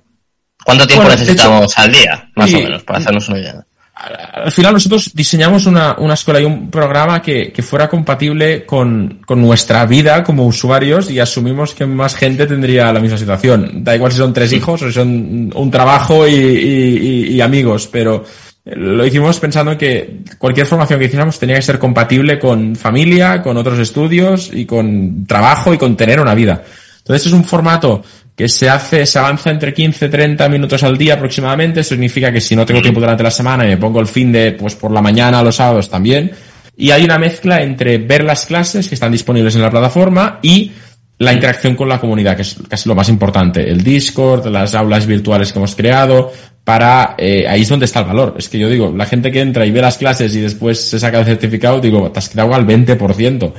¿Cuánto 0.65 0.87
tiempo 0.87 1.05
Bueno, 1.05 1.19
necesitamos 1.21 1.73
al 1.77 1.93
día, 1.93 2.29
más 2.35 2.53
o 2.53 2.57
menos, 2.59 2.83
para 2.83 2.99
hacernos 2.99 3.29
una 3.29 3.39
idea? 3.39 3.65
al 3.97 4.51
final 4.51 4.73
nosotros 4.75 5.13
diseñamos 5.15 5.67
una, 5.67 5.95
una 5.99 6.15
escuela 6.15 6.41
y 6.41 6.45
un 6.45 6.69
programa 6.69 7.23
que, 7.23 7.53
que 7.53 7.63
fuera 7.63 7.89
compatible 7.89 8.67
con, 8.67 9.21
con 9.25 9.41
nuestra 9.41 9.87
vida 9.87 10.25
como 10.25 10.45
usuarios 10.47 11.09
y 11.11 11.21
asumimos 11.21 11.75
que 11.75 11.87
más 11.87 12.17
gente 12.17 12.45
tendría 12.47 12.93
la 12.93 12.99
misma 12.99 13.17
situación. 13.17 13.85
Da 13.85 13.95
igual 13.95 14.11
si 14.11 14.19
son 14.19 14.33
tres 14.35 14.53
hijos 14.53 14.83
o 14.83 14.87
si 14.89 14.93
son 14.93 15.53
un 15.55 15.71
trabajo 15.71 16.27
y, 16.27 16.33
y- 16.35 17.35
y- 17.37 17.41
amigos, 17.41 17.89
pero 17.91 18.25
lo 18.65 19.07
hicimos 19.07 19.39
pensando 19.39 19.73
en 19.73 19.79
que 19.79 20.19
cualquier 20.39 20.67
formación 20.67 20.99
que 20.99 21.07
hiciéramos 21.07 21.39
tenía 21.39 21.57
que 21.57 21.63
ser 21.63 21.79
compatible 21.79 22.39
con 22.41 22.75
familia, 22.75 23.43
con 23.43 23.57
otros 23.57 23.79
estudios 23.79 24.51
y 24.53 24.67
con 24.67 25.25
trabajo 25.25 25.73
y 25.73 25.79
con 25.79 25.97
tener 25.97 26.19
una 26.19 26.35
vida. 26.35 26.63
Entonces 26.99 27.27
es 27.29 27.33
un 27.33 27.45
formato 27.45 28.03
que 28.37 28.49
se 28.49 28.69
hace, 28.69 29.07
se 29.07 29.19
avanza 29.19 29.51
entre 29.51 29.73
15 29.73 30.09
30 30.09 30.49
minutos 30.49 30.83
al 30.83 30.99
día 30.99 31.15
aproximadamente. 31.15 31.81
Eso 31.81 31.91
significa 31.91 32.33
que 32.33 32.41
si 32.41 32.57
no 32.57 32.67
tengo 32.67 32.83
tiempo 32.83 33.01
durante 33.01 33.23
la 33.23 33.31
semana 33.31 33.65
y 33.65 33.69
me 33.69 33.77
pongo 33.77 34.01
el 34.01 34.09
fin 34.09 34.33
de, 34.33 34.53
pues 34.53 34.75
por 34.75 34.91
la 34.91 35.01
mañana, 35.01 35.43
los 35.43 35.57
sábados 35.57 35.89
también. 35.89 36.33
Y 36.77 36.91
hay 36.91 37.05
una 37.05 37.19
mezcla 37.19 37.63
entre 37.63 37.99
ver 37.99 38.25
las 38.25 38.47
clases 38.47 38.89
que 38.89 38.97
están 38.97 39.13
disponibles 39.13 39.55
en 39.55 39.63
la 39.63 39.71
plataforma 39.71 40.41
y 40.43 40.73
la 41.19 41.33
interacción 41.33 41.77
con 41.77 41.89
la 41.89 42.01
comunidad, 42.01 42.35
que 42.35 42.43
es 42.43 42.57
casi 42.69 42.89
lo 42.89 42.97
más 42.97 43.09
importante. 43.09 43.69
El 43.69 43.85
Discord, 43.85 44.47
las 44.49 44.75
aulas 44.75 45.07
virtuales 45.07 45.53
que 45.53 45.59
hemos 45.61 45.77
creado, 45.77 46.33
para, 46.65 47.15
eh, 47.17 47.47
ahí 47.49 47.63
es 47.63 47.69
donde 47.69 47.85
está 47.85 48.01
el 48.01 48.07
valor. 48.07 48.35
Es 48.37 48.49
que 48.49 48.59
yo 48.59 48.69
digo, 48.69 48.93
la 48.97 49.07
gente 49.07 49.31
que 49.31 49.41
entra 49.41 49.65
y 49.65 49.71
ve 49.71 49.81
las 49.81 49.99
clases 49.99 50.35
y 50.35 50.41
después 50.41 50.81
se 50.81 50.99
saca 50.99 51.21
el 51.21 51.25
certificado, 51.25 51.81
digo, 51.81 52.11
te 52.11 52.19
has 52.19 52.29
quedado 52.29 52.53
al 52.53 52.67
20%. 52.67 53.53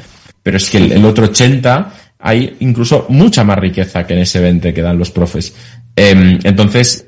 Pero 0.44 0.58
es 0.58 0.70
que 0.70 0.77
el, 0.77 0.91
el 0.91 1.05
otro 1.05 1.25
80 1.25 1.94
hay 2.25 2.58
incluso 2.62 3.05
mucha 3.10 3.44
más 3.44 3.60
riqueza 3.60 4.05
que 4.08 4.13
en 4.13 4.20
ese 4.22 4.39
20 4.39 4.74
que 4.74 4.82
dan 4.82 4.98
los 4.98 5.12
profes. 5.12 5.53
Eh, 5.96 6.39
entonces, 6.44 7.05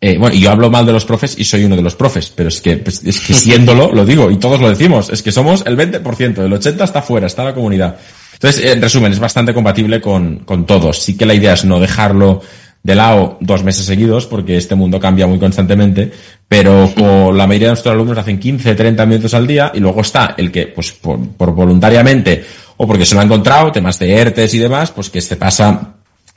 eh, 0.00 0.16
bueno, 0.16 0.34
yo 0.34 0.50
hablo 0.50 0.70
mal 0.70 0.86
de 0.86 0.92
los 0.92 1.04
profes 1.04 1.34
y 1.38 1.44
soy 1.44 1.64
uno 1.64 1.76
de 1.76 1.82
los 1.82 1.94
profes, 1.94 2.32
pero 2.34 2.48
es 2.48 2.62
que, 2.62 2.78
pues, 2.78 3.04
es 3.04 3.20
que 3.20 3.34
siéndolo, 3.34 3.92
lo 3.92 4.06
digo, 4.06 4.30
y 4.30 4.36
todos 4.36 4.62
lo 4.62 4.70
decimos, 4.70 5.10
es 5.10 5.22
que 5.22 5.30
somos 5.30 5.62
el 5.66 5.76
20%, 5.76 6.42
el 6.42 6.52
80% 6.52 6.84
está 6.84 7.02
fuera, 7.02 7.26
está 7.26 7.44
la 7.44 7.52
comunidad. 7.52 7.98
Entonces, 8.32 8.64
en 8.64 8.80
resumen, 8.80 9.12
es 9.12 9.18
bastante 9.18 9.52
compatible 9.52 10.00
con, 10.00 10.38
con 10.38 10.64
todos. 10.64 11.02
Sí 11.02 11.18
que 11.18 11.26
la 11.26 11.34
idea 11.34 11.52
es 11.52 11.66
no 11.66 11.78
dejarlo 11.78 12.40
de 12.82 12.94
lado 12.94 13.36
dos 13.42 13.62
meses 13.62 13.84
seguidos, 13.84 14.24
porque 14.24 14.56
este 14.56 14.74
mundo 14.74 14.98
cambia 14.98 15.26
muy 15.26 15.38
constantemente, 15.38 16.10
pero 16.48 16.90
con 16.96 17.36
la 17.36 17.46
mayoría 17.46 17.68
de 17.68 17.72
nuestros 17.72 17.92
alumnos 17.92 18.16
hacen 18.16 18.38
15, 18.38 18.74
30 18.74 19.04
minutos 19.04 19.34
al 19.34 19.46
día, 19.46 19.70
y 19.74 19.80
luego 19.80 20.00
está 20.00 20.34
el 20.38 20.50
que, 20.50 20.68
pues, 20.68 20.92
por 20.92 21.54
voluntariamente, 21.54 22.42
o 22.76 22.86
porque 22.86 23.06
se 23.06 23.14
lo 23.14 23.20
ha 23.20 23.24
encontrado, 23.24 23.72
temas 23.72 23.98
de 23.98 24.12
ERTES 24.14 24.54
y 24.54 24.58
demás, 24.58 24.90
pues 24.90 25.10
que 25.10 25.20
se 25.20 25.36
pasa 25.36 25.94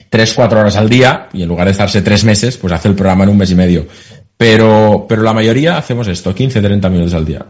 tres, 0.09 0.33
cuatro 0.33 0.59
horas 0.59 0.75
al 0.75 0.89
día, 0.89 1.29
y 1.33 1.43
en 1.43 1.49
lugar 1.49 1.65
de 1.65 1.71
estarse 1.71 2.01
tres 2.01 2.23
meses, 2.23 2.57
pues 2.57 2.73
hace 2.73 2.87
el 2.87 2.95
programa 2.95 3.23
en 3.23 3.29
un 3.31 3.37
mes 3.37 3.51
y 3.51 3.55
medio. 3.55 3.87
pero, 4.37 5.05
pero 5.07 5.23
la 5.23 5.33
mayoría 5.33 5.77
hacemos 5.77 6.07
esto, 6.07 6.33
15, 6.33 6.61
30 6.61 6.89
minutos 6.89 7.13
al 7.13 7.25
día. 7.25 7.45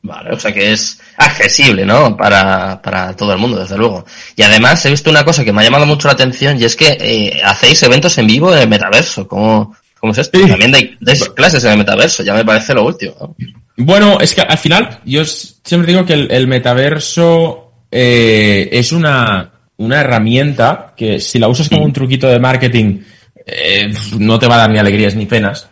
Vale, 0.00 0.30
o 0.32 0.38
sea 0.38 0.52
que 0.52 0.72
es 0.72 1.00
accesible, 1.16 1.84
¿no? 1.84 2.16
Para, 2.16 2.80
para 2.80 3.16
todo 3.16 3.32
el 3.32 3.38
mundo, 3.38 3.58
desde 3.58 3.76
luego. 3.76 4.04
Y 4.36 4.42
además 4.42 4.84
he 4.86 4.90
visto 4.90 5.10
una 5.10 5.24
cosa 5.24 5.44
que 5.44 5.52
me 5.52 5.60
ha 5.60 5.64
llamado 5.64 5.86
mucho 5.86 6.06
la 6.06 6.14
atención 6.14 6.60
y 6.60 6.64
es 6.64 6.76
que 6.76 6.96
eh, 7.00 7.40
hacéis 7.44 7.82
eventos 7.82 8.16
en 8.18 8.28
vivo 8.28 8.54
en 8.54 8.60
el 8.60 8.68
metaverso. 8.68 9.26
¿Cómo, 9.26 9.76
cómo 9.98 10.12
es 10.12 10.18
esto? 10.18 10.38
También 10.46 10.96
dais, 11.00 11.28
clases 11.30 11.64
en 11.64 11.72
el 11.72 11.78
metaverso, 11.78 12.22
ya 12.22 12.34
me 12.34 12.44
parece 12.44 12.74
lo 12.74 12.86
último. 12.86 13.34
Bueno, 13.76 14.18
es 14.20 14.34
que 14.34 14.42
al 14.42 14.58
final 14.58 15.00
yo 15.04 15.24
siempre 15.24 15.92
digo 15.92 16.06
que 16.06 16.14
el, 16.14 16.46
metaverso 16.46 17.67
eh, 17.90 18.68
es 18.72 18.92
una, 18.92 19.50
una 19.76 20.00
herramienta 20.00 20.92
que 20.96 21.20
si 21.20 21.38
la 21.38 21.48
usas 21.48 21.68
como 21.68 21.84
un 21.84 21.92
truquito 21.92 22.28
de 22.28 22.38
marketing 22.38 23.00
eh, 23.46 23.92
no 24.18 24.38
te 24.38 24.46
va 24.46 24.56
a 24.56 24.58
dar 24.58 24.70
ni 24.70 24.78
alegrías 24.78 25.14
ni 25.14 25.26
penas, 25.26 25.68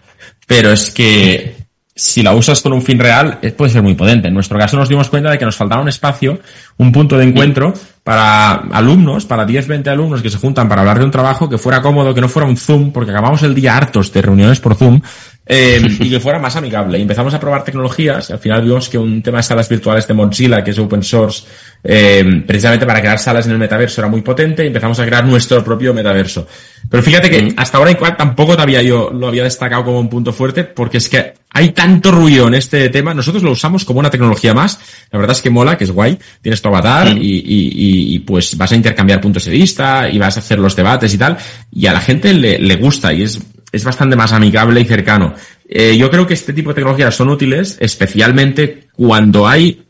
pero 0.47 0.73
es 0.73 0.91
que 0.91 1.67
si 1.99 2.23
la 2.23 2.35
usas 2.35 2.61
con 2.61 2.75
un 2.75 2.83
fin 2.83 2.99
real, 2.99 3.39
eh, 3.41 3.53
puede 3.53 3.73
ser 3.73 3.83
muy 3.83 3.95
potente. 3.95 4.29
En 4.29 4.35
nuestro 4.35 4.59
caso 4.59 4.77
nos 4.77 4.89
dimos 4.89 5.09
cuenta 5.09 5.31
de 5.31 5.39
que 5.39 5.47
nos 5.47 5.57
faltaba 5.57 5.81
un 5.81 5.89
espacio, 5.89 6.39
un 6.77 6.93
punto 6.93 7.17
de 7.17 7.25
encuentro 7.25 7.73
para 8.05 8.53
alumnos, 8.53 9.25
para 9.25 9.47
10, 9.47 9.67
20 9.67 9.91
alumnos 9.91 10.21
que 10.21 10.29
se 10.29 10.37
juntan 10.37 10.69
para 10.69 10.83
hablar 10.83 10.99
de 10.99 11.07
un 11.07 11.11
trabajo 11.11 11.49
que 11.49 11.57
fuera 11.57 11.81
cómodo, 11.81 12.15
que 12.15 12.21
no 12.21 12.29
fuera 12.29 12.47
un 12.47 12.59
Zoom, 12.59 12.93
porque 12.93 13.13
acabamos 13.13 13.43
el 13.43 13.55
día 13.55 13.77
hartos 13.77 14.13
de 14.13 14.21
reuniones 14.21 14.61
por 14.61 14.75
Zoom, 14.75 15.01
eh, 15.47 15.81
y 16.01 16.11
que 16.11 16.19
fuera 16.19 16.39
más 16.41 16.57
amigable. 16.57 16.99
Y 16.99 17.03
empezamos 17.03 17.33
a 17.33 17.39
probar 17.39 17.63
tecnologías, 17.63 18.31
y 18.31 18.33
al 18.33 18.39
final 18.41 18.63
vimos 18.63 18.89
que 18.89 18.99
un 18.99 19.23
tema 19.23 19.39
de 19.39 19.45
salas 19.45 19.69
virtuales 19.69 20.07
de 20.07 20.15
Mozilla, 20.15 20.65
que 20.65 20.73
es 20.73 20.79
open 20.79 21.03
source, 21.03 21.45
eh, 21.85 22.43
precisamente 22.47 22.85
para 22.85 23.01
crear 23.01 23.19
salas 23.19 23.47
en 23.47 23.53
el 23.53 23.59
metaverso 23.59 24.01
era 24.01 24.09
muy 24.09 24.23
potente, 24.23 24.65
y 24.65 24.67
empezamos 24.67 24.99
a 24.99 25.07
crear 25.07 25.25
nuestro 25.25 25.63
propio 25.63 25.95
metaverso. 25.95 26.47
Pero 26.91 27.03
fíjate 27.03 27.31
que 27.31 27.55
hasta 27.57 27.79
ahora 27.79 27.93
igual 27.93 28.17
tampoco 28.17 28.53
todavía 28.53 28.83
yo 28.83 29.11
lo 29.11 29.29
había 29.29 29.45
destacado 29.45 29.85
como 29.85 30.01
un 30.01 30.09
punto 30.09 30.33
fuerte, 30.33 30.65
porque 30.65 30.99
es 30.99 31.09
que 31.09 31.35
hay 31.51 31.71
tanto 31.71 32.11
ruido 32.11 32.49
en 32.49 32.55
este 32.55 32.89
tema. 32.91 33.15
Nosotros 33.15 33.43
lo 33.43 33.53
usamos 33.53 33.85
como 33.85 34.01
una 34.01 34.11
tecnología 34.11 34.53
más. 34.53 34.79
La 35.11 35.19
verdad 35.19 35.35
es 35.35 35.43
que 35.43 35.49
mola, 35.49 35.79
que 35.79 35.85
es 35.85 35.91
guay. 35.91 36.19
Tienes 36.43 36.61
tu 36.61 36.69
avatar 36.69 37.17
y, 37.17 37.37
y, 37.39 38.15
y, 38.15 38.19
pues 38.21 38.59
vas 38.59 38.73
a 38.73 38.77
intercambiar 38.77 39.21
puntos 39.21 39.47
de 39.47 39.53
vista 39.53 40.09
y 40.09 40.19
vas 40.19 40.37
a 40.37 40.41
hacer 40.41 40.59
los 40.59 40.77
debates 40.77 41.15
y 41.15 41.19
tal. 41.19 41.39
Y 41.73 41.87
a 41.87 41.95
la 41.95 42.01
gente 42.01 42.35
le, 42.35 42.59
le 42.59 42.77
gusta 42.77 43.13
y 43.13 43.23
es, 43.23 43.41
es 43.77 43.85
bastante 43.85 44.17
más 44.17 44.33
amigable 44.33 44.81
y 44.81 44.85
cercano. 44.85 45.35
Eh, 45.69 45.97
yo 45.97 46.11
creo 46.11 46.27
que 46.27 46.35
este 46.35 46.53
tipo 46.53 46.71
de 46.71 46.77
tecnologías 46.77 47.15
son 47.15 47.29
útiles, 47.29 47.77
especialmente 47.81 48.89
cuando 48.93 49.47
hay 49.47 49.85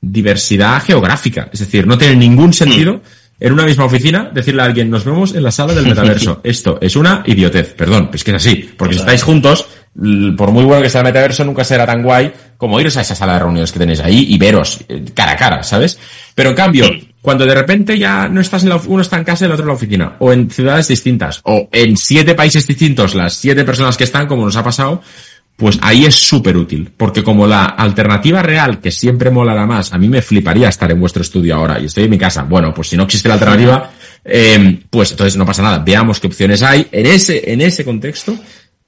diversidad 0.00 0.82
geográfica. 0.82 1.48
Es 1.52 1.60
decir, 1.60 1.86
no 1.86 1.98
tiene 1.98 2.16
ningún 2.16 2.52
sentido 2.52 3.02
en 3.38 3.52
una 3.52 3.64
misma 3.64 3.86
oficina 3.86 4.30
decirle 4.32 4.62
a 4.62 4.66
alguien, 4.66 4.90
nos 4.90 5.04
vemos 5.04 5.34
en 5.34 5.42
la 5.42 5.50
sala 5.50 5.72
del 5.72 5.86
metaverso. 5.86 6.40
Esto 6.44 6.78
es 6.80 6.94
una 6.96 7.22
idiotez, 7.26 7.72
perdón, 7.72 8.10
es 8.12 8.22
que 8.22 8.32
es 8.32 8.36
así, 8.36 8.70
porque 8.76 8.94
si 8.94 9.00
estáis 9.00 9.22
juntos, 9.22 9.66
por 10.36 10.50
muy 10.50 10.64
bueno 10.64 10.82
que 10.82 10.90
sea 10.90 11.00
el 11.00 11.06
metaverso, 11.06 11.44
nunca 11.44 11.64
será 11.64 11.86
tan 11.86 12.02
guay 12.02 12.32
como 12.58 12.78
iros 12.78 12.96
a 12.98 13.00
esa 13.00 13.14
sala 13.14 13.34
de 13.34 13.38
reuniones 13.38 13.72
que 13.72 13.78
tenéis 13.78 14.00
ahí 14.00 14.26
y 14.28 14.38
veros 14.38 14.80
eh, 14.88 15.04
cara 15.14 15.32
a 15.32 15.36
cara, 15.36 15.62
¿sabes? 15.62 15.98
Pero 16.34 16.50
en 16.50 16.56
cambio, 16.56 16.86
cuando 17.20 17.44
de 17.44 17.54
repente 17.54 17.98
ya 17.98 18.28
no 18.28 18.40
estás 18.40 18.62
en 18.62 18.70
la, 18.70 18.76
uno 18.86 19.02
está 19.02 19.18
en 19.18 19.24
casa 19.24 19.44
y 19.44 19.46
el 19.46 19.52
otro 19.52 19.64
en 19.64 19.68
la 19.68 19.74
oficina, 19.74 20.16
o 20.18 20.32
en 20.32 20.50
ciudades 20.50 20.88
distintas, 20.88 21.40
o 21.44 21.68
en 21.72 21.96
siete 21.96 22.34
países 22.34 22.66
distintos, 22.66 23.14
las 23.14 23.34
siete 23.34 23.64
personas 23.64 23.96
que 23.96 24.04
están, 24.04 24.26
como 24.26 24.44
nos 24.44 24.56
ha 24.56 24.64
pasado, 24.64 25.02
pues 25.56 25.78
ahí 25.82 26.06
es 26.06 26.14
súper 26.14 26.56
útil, 26.56 26.90
porque 26.96 27.22
como 27.22 27.46
la 27.46 27.66
alternativa 27.66 28.42
real, 28.42 28.80
que 28.80 28.90
siempre 28.90 29.30
molará 29.30 29.66
más, 29.66 29.92
a 29.92 29.98
mí 29.98 30.08
me 30.08 30.22
fliparía 30.22 30.70
estar 30.70 30.90
en 30.90 30.98
vuestro 30.98 31.20
estudio 31.20 31.54
ahora 31.56 31.78
y 31.78 31.84
estoy 31.84 32.04
en 32.04 32.10
mi 32.10 32.18
casa, 32.18 32.44
bueno, 32.44 32.72
pues 32.72 32.88
si 32.88 32.96
no 32.96 33.02
existe 33.02 33.28
la 33.28 33.34
alternativa, 33.34 33.90
eh, 34.24 34.80
pues 34.88 35.10
entonces 35.10 35.36
no 35.36 35.44
pasa 35.44 35.62
nada, 35.62 35.78
veamos 35.78 36.18
qué 36.18 36.26
opciones 36.28 36.62
hay. 36.62 36.86
En 36.90 37.04
ese, 37.04 37.52
en 37.52 37.60
ese 37.60 37.84
contexto, 37.84 38.34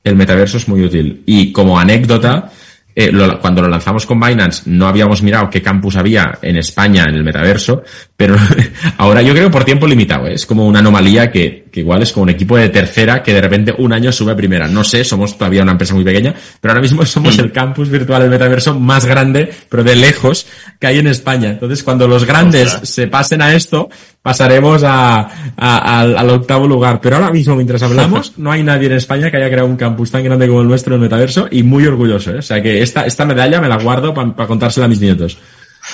el 0.04 0.16
metaverso 0.16 0.56
es 0.56 0.68
muy 0.68 0.82
útil. 0.82 1.22
Y 1.26 1.52
como 1.52 1.78
anécdota, 1.78 2.50
eh, 2.94 3.10
cuando 3.40 3.62
lo 3.62 3.68
lanzamos 3.68 4.06
con 4.06 4.20
Binance 4.20 4.62
no 4.66 4.86
habíamos 4.86 5.22
mirado 5.22 5.48
qué 5.48 5.62
campus 5.62 5.96
había 5.96 6.38
en 6.42 6.56
España 6.56 7.04
en 7.08 7.14
el 7.14 7.24
metaverso, 7.24 7.82
pero 8.16 8.36
ahora 8.98 9.22
yo 9.22 9.32
creo 9.32 9.50
por 9.50 9.64
tiempo 9.64 9.86
limitado, 9.86 10.26
¿eh? 10.26 10.34
es 10.34 10.46
como 10.46 10.66
una 10.66 10.80
anomalía 10.80 11.30
que, 11.30 11.64
que, 11.72 11.80
igual 11.80 12.02
es 12.02 12.12
como 12.12 12.24
un 12.24 12.30
equipo 12.30 12.56
de 12.56 12.68
tercera 12.68 13.22
que 13.22 13.32
de 13.32 13.40
repente 13.40 13.74
un 13.76 13.92
año 13.92 14.12
sube 14.12 14.32
a 14.32 14.36
primera. 14.36 14.68
No 14.68 14.84
sé, 14.84 15.04
somos 15.04 15.36
todavía 15.36 15.62
una 15.62 15.72
empresa 15.72 15.94
muy 15.94 16.04
pequeña, 16.04 16.34
pero 16.60 16.72
ahora 16.72 16.82
mismo 16.82 17.04
somos 17.06 17.36
mm. 17.36 17.40
el 17.40 17.52
campus 17.52 17.88
virtual 17.88 18.22
del 18.22 18.30
metaverso 18.30 18.78
más 18.78 19.06
grande, 19.06 19.50
pero 19.68 19.82
de 19.82 19.96
lejos, 19.96 20.46
que 20.78 20.86
hay 20.86 20.98
en 20.98 21.06
España. 21.06 21.50
Entonces 21.50 21.82
cuando 21.82 22.06
los 22.06 22.24
grandes 22.24 22.78
se 22.82 23.06
pasen 23.06 23.42
a 23.42 23.54
esto, 23.54 23.88
pasaremos 24.22 24.82
a, 24.84 25.28
al, 25.56 26.30
octavo 26.30 26.66
lugar. 26.66 27.00
Pero 27.00 27.16
ahora 27.16 27.30
mismo, 27.30 27.56
mientras 27.56 27.82
hablamos, 27.82 28.34
no 28.36 28.52
hay 28.52 28.62
nadie 28.62 28.86
en 28.86 28.94
España 28.94 29.30
que 29.30 29.36
haya 29.36 29.48
creado 29.48 29.66
un 29.66 29.76
campus 29.76 30.10
tan 30.10 30.24
grande 30.24 30.46
como 30.46 30.62
el 30.62 30.68
nuestro 30.68 30.94
en 30.94 31.02
el 31.02 31.08
metaverso 31.08 31.48
y 31.50 31.62
muy 31.62 31.86
orgulloso. 31.86 32.30
¿eh? 32.30 32.38
O 32.38 32.42
sea 32.42 32.62
que 32.62 32.82
esta, 32.82 33.04
esta 33.04 33.24
medalla 33.24 33.60
me 33.60 33.68
la 33.68 33.76
guardo 33.76 34.14
para 34.14 34.46
contársela 34.46 34.86
a 34.86 34.88
mis 34.88 35.00
nietos. 35.00 35.36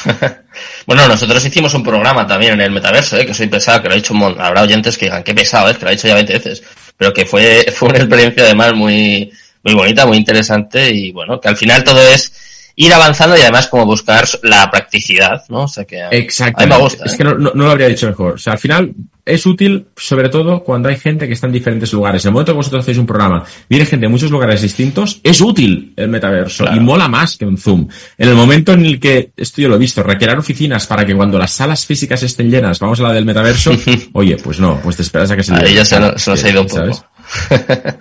bueno, 0.87 1.09
nosotros 1.09 1.45
hicimos 1.45 1.73
un 1.73 1.83
programa 1.83 2.27
también 2.27 2.53
en 2.53 2.61
el 2.61 2.71
metaverso, 2.71 3.17
¿eh? 3.17 3.25
que 3.25 3.33
soy 3.33 3.47
pesado, 3.47 3.83
que 3.83 3.89
lo 3.89 3.95
he 3.95 3.99
dicho, 3.99 4.15
habrá 4.39 4.63
oyentes 4.63 4.99
que 4.99 5.07
digan, 5.07 5.23
qué 5.23 5.35
pesado 5.35 5.71
es, 5.71 5.79
que 5.79 5.85
lo 5.87 5.91
he 5.91 5.95
dicho 5.95 6.09
ya 6.09 6.15
20 6.15 6.33
veces, 6.35 6.63
pero 6.97 7.15
que 7.15 7.25
fue, 7.25 7.67
fue 7.75 7.89
una 7.89 7.99
experiencia 7.99 8.45
además 8.45 8.75
muy, 8.75 9.33
muy 9.63 9.75
bonita, 9.75 10.07
muy 10.07 10.19
interesante 10.19 10.91
y 10.91 11.11
bueno, 11.13 11.41
que 11.41 11.49
al 11.49 11.57
final 11.57 11.83
todo 11.85 12.01
es 12.01 12.33
ir 12.79 12.95
avanzando 12.95 13.37
y 13.37 13.41
además 13.41 13.67
como 13.67 13.85
buscar 13.87 14.25
la 14.45 14.71
practicidad, 14.71 15.43
¿no? 15.49 15.65
O 15.65 15.69
sea 15.69 15.85
que 15.85 16.01
Exacto. 16.13 16.65
me 16.65 16.79
gusta. 16.79 17.05
Es 17.05 17.17
que 17.17 17.25
¿eh? 17.25 17.35
no, 17.37 17.51
lo 17.53 17.71
habría 17.71 17.89
dicho 17.89 18.07
mejor. 18.07 18.35
O 18.35 18.39
sea, 18.39 18.53
al 18.53 18.61
final 18.61 18.95
es 19.25 19.45
útil 19.47 19.89
sobre 19.97 20.29
todo 20.29 20.63
cuando 20.63 20.89
hay 20.89 20.97
gente 20.97 21.27
que 21.27 21.35
está 21.35 21.49
en 21.49 21.55
diferentes 21.55 21.93
lugares. 21.93 22.25
En 22.25 22.29
el 22.29 22.33
momento 22.35 22.53
que 22.53 22.57
vosotros 22.57 22.83
hacéis 22.83 22.99
un 22.99 23.07
programa, 23.07 23.45
viene 23.69 23.85
gente 23.85 24.07
de 24.07 24.11
muchos 24.11 24.31
lugares 24.31 24.63
distintos, 24.63 25.21
es 25.25 25.41
útil 25.41 25.93
el 25.97 26.09
metaverso 26.09 26.67
y 26.73 26.79
mola 26.79 27.09
más 27.09 27.37
que 27.37 27.45
un 27.45 27.59
Zoom. 27.59 27.89
En 28.17 28.29
el 28.29 28.37
momento 28.37 28.73
en 28.73 28.87
el 28.87 29.01
que, 29.01 29.33
esto 29.37 29.61
yo 29.61 29.69
lo 29.69 29.75
he 29.75 29.79
visto, 29.79 30.05
requerir 30.05 30.39
oficinas 30.39 30.87
para 30.87 31.05
que 31.05 31.17
cuando 31.17 31.37
las 31.37 31.51
salas 31.51 31.85
físicas 31.85 32.23
estén 32.23 32.49
llenas, 32.49 32.79
vamos 32.79 33.01
a 33.01 33.03
la 33.03 33.13
del 33.13 33.25
metaverso, 33.25 33.73
oye, 34.13 34.37
pues 34.37 34.61
no, 34.61 34.81
pues 34.81 34.95
te 34.95 35.03
esperas 35.03 35.33
a 35.33 35.37
que 35.37 35.43
se... 35.43 35.53
Ahí 35.53 35.75
ya 35.75 35.85
se, 35.85 35.99
nos 35.99 36.29
ha 36.29 36.49
ido 36.49 36.63
un 36.63 36.69
poco. 36.69 37.08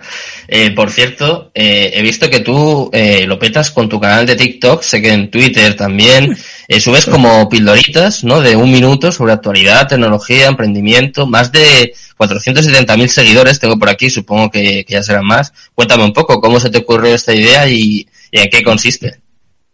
eh, 0.48 0.70
por 0.74 0.90
cierto, 0.90 1.50
eh, 1.54 1.90
he 1.94 2.02
visto 2.02 2.30
que 2.30 2.40
tú 2.40 2.90
eh, 2.92 3.26
lo 3.26 3.38
petas 3.38 3.70
con 3.70 3.88
tu 3.88 4.00
canal 4.00 4.26
de 4.26 4.36
TikTok, 4.36 4.82
sé 4.82 5.02
que 5.02 5.12
en 5.12 5.30
Twitter 5.30 5.74
también 5.74 6.36
subes 6.80 7.06
como 7.06 7.48
pildoritas, 7.48 8.24
¿no? 8.24 8.40
De 8.40 8.56
un 8.56 8.70
minuto 8.70 9.10
sobre 9.10 9.32
actualidad, 9.32 9.88
tecnología, 9.88 10.48
emprendimiento, 10.48 11.26
más 11.26 11.50
de 11.50 11.94
470.000 12.18 13.06
seguidores 13.06 13.60
tengo 13.60 13.78
por 13.78 13.88
aquí, 13.88 14.10
supongo 14.10 14.50
que, 14.50 14.84
ya 14.86 15.02
serán 15.02 15.26
más. 15.26 15.52
Cuéntame 15.74 16.04
un 16.04 16.12
poco 16.12 16.40
cómo 16.40 16.60
se 16.60 16.70
te 16.70 16.78
ocurrió 16.78 17.14
esta 17.14 17.34
idea 17.34 17.68
y, 17.68 18.06
en 18.32 18.50
qué 18.50 18.62
consiste. 18.62 19.20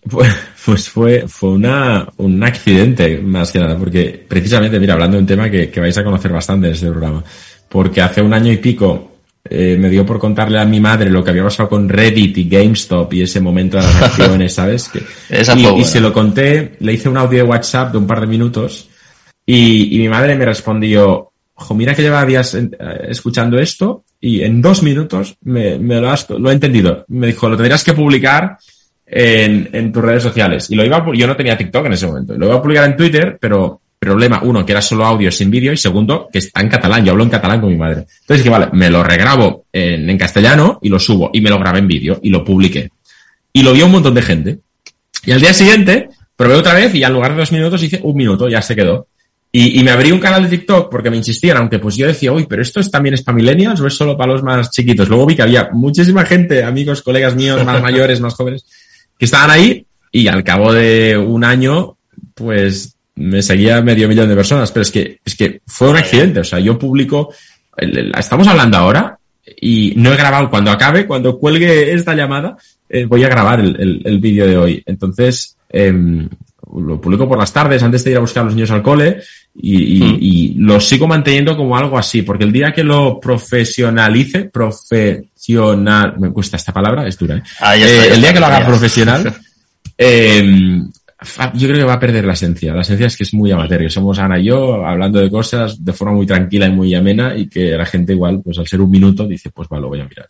Pues, 0.08 0.32
pues 0.64 0.88
fue, 0.88 1.24
fue 1.26 1.50
una, 1.50 2.06
un 2.18 2.42
accidente, 2.44 3.18
más 3.18 3.50
que 3.50 3.58
nada, 3.58 3.76
porque 3.76 4.24
precisamente, 4.28 4.78
mira, 4.78 4.94
hablando 4.94 5.16
de 5.16 5.22
un 5.22 5.26
tema 5.26 5.50
que, 5.50 5.70
que 5.70 5.80
vais 5.80 5.96
a 5.96 6.04
conocer 6.04 6.30
bastante 6.30 6.68
en 6.68 6.74
este 6.74 6.90
programa, 6.90 7.24
porque 7.68 8.02
hace 8.02 8.20
un 8.20 8.34
año 8.34 8.52
y 8.52 8.58
pico 8.58 9.13
eh, 9.46 9.76
me 9.78 9.90
dio 9.90 10.06
por 10.06 10.18
contarle 10.18 10.58
a 10.58 10.64
mi 10.64 10.80
madre 10.80 11.10
lo 11.10 11.22
que 11.22 11.30
había 11.30 11.42
pasado 11.42 11.68
con 11.68 11.86
Reddit 11.86 12.38
y 12.38 12.48
GameStop 12.48 13.12
y 13.12 13.22
ese 13.22 13.40
momento 13.40 13.76
de 13.76 13.82
las 13.82 14.02
acciones, 14.02 14.54
¿sabes? 14.54 14.88
Que, 14.88 15.02
y, 15.78 15.84
se 15.84 16.00
lo 16.00 16.14
conté, 16.14 16.76
le 16.80 16.94
hice 16.94 17.10
un 17.10 17.18
audio 17.18 17.42
de 17.42 17.50
WhatsApp 17.50 17.92
de 17.92 17.98
un 17.98 18.06
par 18.06 18.20
de 18.20 18.26
minutos 18.26 18.88
y, 19.44 19.98
mi 19.98 20.08
madre 20.08 20.34
me 20.34 20.46
respondió, 20.46 21.32
jo, 21.52 21.74
mira 21.74 21.94
que 21.94 22.00
lleva 22.00 22.24
días 22.24 22.54
eh, 22.54 22.70
escuchando 23.08 23.58
esto 23.58 24.04
y 24.18 24.40
en 24.40 24.62
dos 24.62 24.82
minutos 24.82 25.36
me, 25.42 25.76
lo, 25.76 26.08
has, 26.08 26.28
lo 26.30 26.48
he 26.48 26.54
entendido. 26.54 27.04
Me 27.08 27.26
dijo, 27.26 27.46
lo 27.46 27.56
tendrías 27.56 27.84
que 27.84 27.92
publicar 27.92 28.56
en, 29.04 29.68
en 29.72 29.92
tus 29.92 30.02
redes 30.02 30.22
sociales. 30.22 30.70
Y 30.70 30.74
lo 30.74 30.86
iba, 30.86 31.04
yo 31.12 31.26
no 31.26 31.36
tenía 31.36 31.58
TikTok 31.58 31.84
en 31.84 31.92
ese 31.92 32.06
momento. 32.06 32.34
Lo 32.38 32.46
iba 32.46 32.54
a 32.54 32.62
publicar 32.62 32.86
en 32.86 32.96
Twitter, 32.96 33.36
pero 33.38 33.82
Problema, 34.04 34.40
uno, 34.42 34.66
que 34.66 34.72
era 34.72 34.82
solo 34.82 35.06
audio 35.06 35.32
sin 35.32 35.50
vídeo 35.50 35.72
y 35.72 35.78
segundo, 35.78 36.28
que 36.30 36.38
está 36.40 36.60
en 36.60 36.68
catalán. 36.68 37.02
Yo 37.06 37.12
hablo 37.12 37.24
en 37.24 37.30
catalán 37.30 37.58
con 37.58 37.70
mi 37.70 37.76
madre. 37.76 38.04
Entonces 38.20 38.42
que 38.42 38.50
vale, 38.50 38.68
me 38.72 38.90
lo 38.90 39.02
regrabo 39.02 39.64
en, 39.72 40.10
en 40.10 40.18
castellano 40.18 40.78
y 40.82 40.90
lo 40.90 40.98
subo 40.98 41.30
y 41.32 41.40
me 41.40 41.48
lo 41.48 41.58
grabé 41.58 41.78
en 41.78 41.88
vídeo 41.88 42.20
y 42.22 42.28
lo 42.28 42.44
publiqué. 42.44 42.90
Y 43.50 43.62
lo 43.62 43.72
vio 43.72 43.86
un 43.86 43.92
montón 43.92 44.14
de 44.14 44.20
gente. 44.20 44.58
Y 45.24 45.32
al 45.32 45.40
día 45.40 45.54
siguiente 45.54 46.10
probé 46.36 46.54
otra 46.54 46.74
vez 46.74 46.94
y 46.94 47.02
en 47.02 47.14
lugar 47.14 47.32
de 47.32 47.38
dos 47.38 47.52
minutos 47.52 47.82
hice 47.82 48.00
un 48.02 48.14
minuto, 48.14 48.46
ya 48.46 48.60
se 48.60 48.76
quedó. 48.76 49.06
Y, 49.50 49.80
y, 49.80 49.84
me 49.84 49.92
abrí 49.92 50.12
un 50.12 50.18
canal 50.18 50.42
de 50.42 50.50
TikTok 50.50 50.90
porque 50.90 51.08
me 51.08 51.16
insistían, 51.16 51.56
aunque 51.56 51.78
pues 51.78 51.96
yo 51.96 52.06
decía, 52.06 52.30
uy, 52.30 52.44
pero 52.46 52.60
esto 52.60 52.80
es, 52.80 52.90
también 52.90 53.14
es 53.14 53.22
para 53.22 53.36
millennials 53.36 53.80
o 53.80 53.86
es 53.86 53.94
solo 53.94 54.18
para 54.18 54.32
los 54.32 54.42
más 54.42 54.70
chiquitos. 54.70 55.08
Luego 55.08 55.24
vi 55.24 55.36
que 55.36 55.42
había 55.42 55.70
muchísima 55.72 56.26
gente, 56.26 56.62
amigos, 56.62 57.00
colegas 57.00 57.34
míos, 57.36 57.64
más 57.64 57.80
mayores, 57.80 58.20
más 58.20 58.34
jóvenes, 58.34 58.66
que 59.16 59.24
estaban 59.24 59.50
ahí 59.50 59.86
y 60.10 60.28
al 60.28 60.44
cabo 60.44 60.72
de 60.72 61.16
un 61.16 61.44
año, 61.44 61.96
pues 62.34 62.93
me 63.16 63.42
seguía 63.42 63.80
medio 63.82 64.08
millón 64.08 64.28
de 64.28 64.34
personas, 64.36 64.70
pero 64.72 64.82
es 64.82 64.90
que, 64.90 65.20
es 65.24 65.34
que 65.36 65.60
fue 65.66 65.90
un 65.90 65.96
accidente. 65.96 66.40
O 66.40 66.44
sea, 66.44 66.58
yo 66.58 66.78
publico, 66.78 67.32
estamos 67.76 68.46
hablando 68.48 68.76
ahora 68.76 69.18
y 69.60 69.92
no 69.96 70.12
he 70.12 70.16
grabado. 70.16 70.50
Cuando 70.50 70.70
acabe, 70.70 71.06
cuando 71.06 71.38
cuelgue 71.38 71.92
esta 71.92 72.14
llamada, 72.14 72.56
eh, 72.88 73.04
voy 73.04 73.24
a 73.24 73.28
grabar 73.28 73.60
el, 73.60 74.02
el, 74.04 74.18
vídeo 74.18 74.46
de 74.46 74.56
hoy. 74.56 74.82
Entonces, 74.86 75.56
eh, 75.70 75.92
lo 76.76 77.00
publico 77.00 77.28
por 77.28 77.38
las 77.38 77.52
tardes 77.52 77.82
antes 77.82 78.02
de 78.02 78.10
ir 78.12 78.16
a 78.16 78.20
buscar 78.20 78.42
a 78.42 78.44
los 78.46 78.54
niños 78.54 78.70
al 78.70 78.82
cole 78.82 79.20
y, 79.54 80.00
Mm. 80.02 80.18
y 80.20 80.54
lo 80.54 80.80
sigo 80.80 81.06
manteniendo 81.06 81.56
como 81.56 81.76
algo 81.76 81.96
así, 81.96 82.22
porque 82.22 82.44
el 82.44 82.52
día 82.52 82.72
que 82.72 82.82
lo 82.82 83.20
profesionalice, 83.20 84.44
profesional, 84.46 86.14
me 86.18 86.30
cuesta 86.30 86.56
esta 86.56 86.72
palabra, 86.72 87.06
es 87.06 87.16
dura, 87.16 87.36
¿eh? 87.36 87.42
Ah, 87.60 87.76
Eh, 87.76 88.08
el 88.12 88.20
día 88.20 88.32
que 88.32 88.40
lo 88.40 88.46
haga 88.46 88.66
profesional, 88.66 89.32
eh, 89.98 90.82
yo 91.54 91.68
creo 91.68 91.80
que 91.80 91.84
va 91.84 91.94
a 91.94 92.00
perder 92.00 92.24
la 92.24 92.32
esencia. 92.34 92.72
La 92.74 92.82
esencia 92.82 93.06
es 93.06 93.16
que 93.16 93.22
es 93.24 93.34
muy 93.34 93.50
amateur. 93.50 93.90
Somos 93.90 94.18
Ana 94.18 94.38
y 94.38 94.44
yo 94.44 94.84
hablando 94.86 95.18
de 95.20 95.30
cosas 95.30 95.84
de 95.84 95.92
forma 95.92 96.14
muy 96.14 96.26
tranquila 96.26 96.66
y 96.66 96.70
muy 96.72 96.94
amena 96.94 97.36
y 97.36 97.48
que 97.48 97.76
la 97.76 97.86
gente 97.86 98.12
igual, 98.12 98.40
pues 98.42 98.58
al 98.58 98.66
ser 98.66 98.80
un 98.80 98.90
minuto, 98.90 99.26
dice, 99.26 99.50
pues 99.50 99.68
va, 99.72 99.78
lo 99.78 99.88
voy 99.88 100.00
a 100.00 100.08
mirar. 100.08 100.28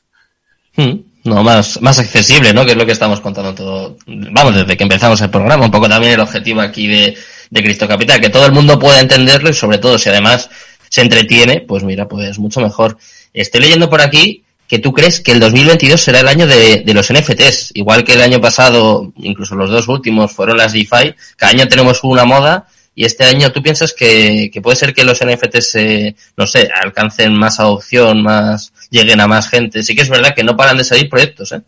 Mm, 0.76 0.98
No, 1.24 1.42
más, 1.42 1.80
más 1.80 1.98
accesible, 1.98 2.52
¿no? 2.52 2.64
Que 2.64 2.72
es 2.72 2.76
lo 2.76 2.86
que 2.86 2.92
estamos 2.92 3.20
contando 3.20 3.54
todo. 3.54 3.96
Vamos, 4.06 4.54
desde 4.54 4.76
que 4.76 4.84
empezamos 4.84 5.20
el 5.20 5.30
programa, 5.30 5.64
un 5.64 5.70
poco 5.70 5.88
también 5.88 6.12
el 6.14 6.20
objetivo 6.20 6.60
aquí 6.60 6.86
de, 6.86 7.16
de 7.50 7.62
Cristo 7.62 7.88
Capital, 7.88 8.20
que 8.20 8.30
todo 8.30 8.46
el 8.46 8.52
mundo 8.52 8.78
pueda 8.78 9.00
entenderlo 9.00 9.50
y 9.50 9.54
sobre 9.54 9.78
todo 9.78 9.98
si 9.98 10.10
además 10.10 10.50
se 10.88 11.00
entretiene, 11.00 11.60
pues 11.62 11.82
mira, 11.82 12.06
pues 12.06 12.38
mucho 12.38 12.60
mejor. 12.60 12.98
Estoy 13.32 13.62
leyendo 13.62 13.90
por 13.90 14.00
aquí 14.00 14.43
que 14.68 14.78
tú 14.78 14.92
crees 14.92 15.20
que 15.20 15.32
el 15.32 15.40
2022 15.40 16.00
será 16.00 16.20
el 16.20 16.28
año 16.28 16.46
de, 16.46 16.82
de 16.84 16.94
los 16.94 17.12
NFTs, 17.12 17.72
igual 17.74 18.02
que 18.04 18.14
el 18.14 18.22
año 18.22 18.40
pasado, 18.40 19.12
incluso 19.16 19.54
los 19.54 19.70
dos 19.70 19.88
últimos 19.88 20.32
fueron 20.32 20.56
las 20.56 20.72
DeFi, 20.72 21.14
cada 21.36 21.52
año 21.52 21.68
tenemos 21.68 22.00
una 22.02 22.24
moda 22.24 22.66
y 22.94 23.04
este 23.04 23.24
año 23.24 23.50
tú 23.52 23.62
piensas 23.62 23.92
que, 23.92 24.50
que 24.52 24.62
puede 24.62 24.76
ser 24.76 24.94
que 24.94 25.04
los 25.04 25.18
NFTs, 25.24 25.74
eh, 25.74 26.16
no 26.36 26.46
sé, 26.46 26.68
alcancen 26.82 27.34
más 27.34 27.58
adopción, 27.60 28.22
más, 28.22 28.72
lleguen 28.90 29.20
a 29.20 29.26
más 29.26 29.48
gente. 29.48 29.82
Sí 29.82 29.94
que 29.96 30.02
es 30.02 30.08
verdad 30.08 30.34
que 30.34 30.44
no 30.44 30.56
paran 30.56 30.76
de 30.76 30.84
salir 30.84 31.08
proyectos, 31.10 31.52
¿eh? 31.52 31.62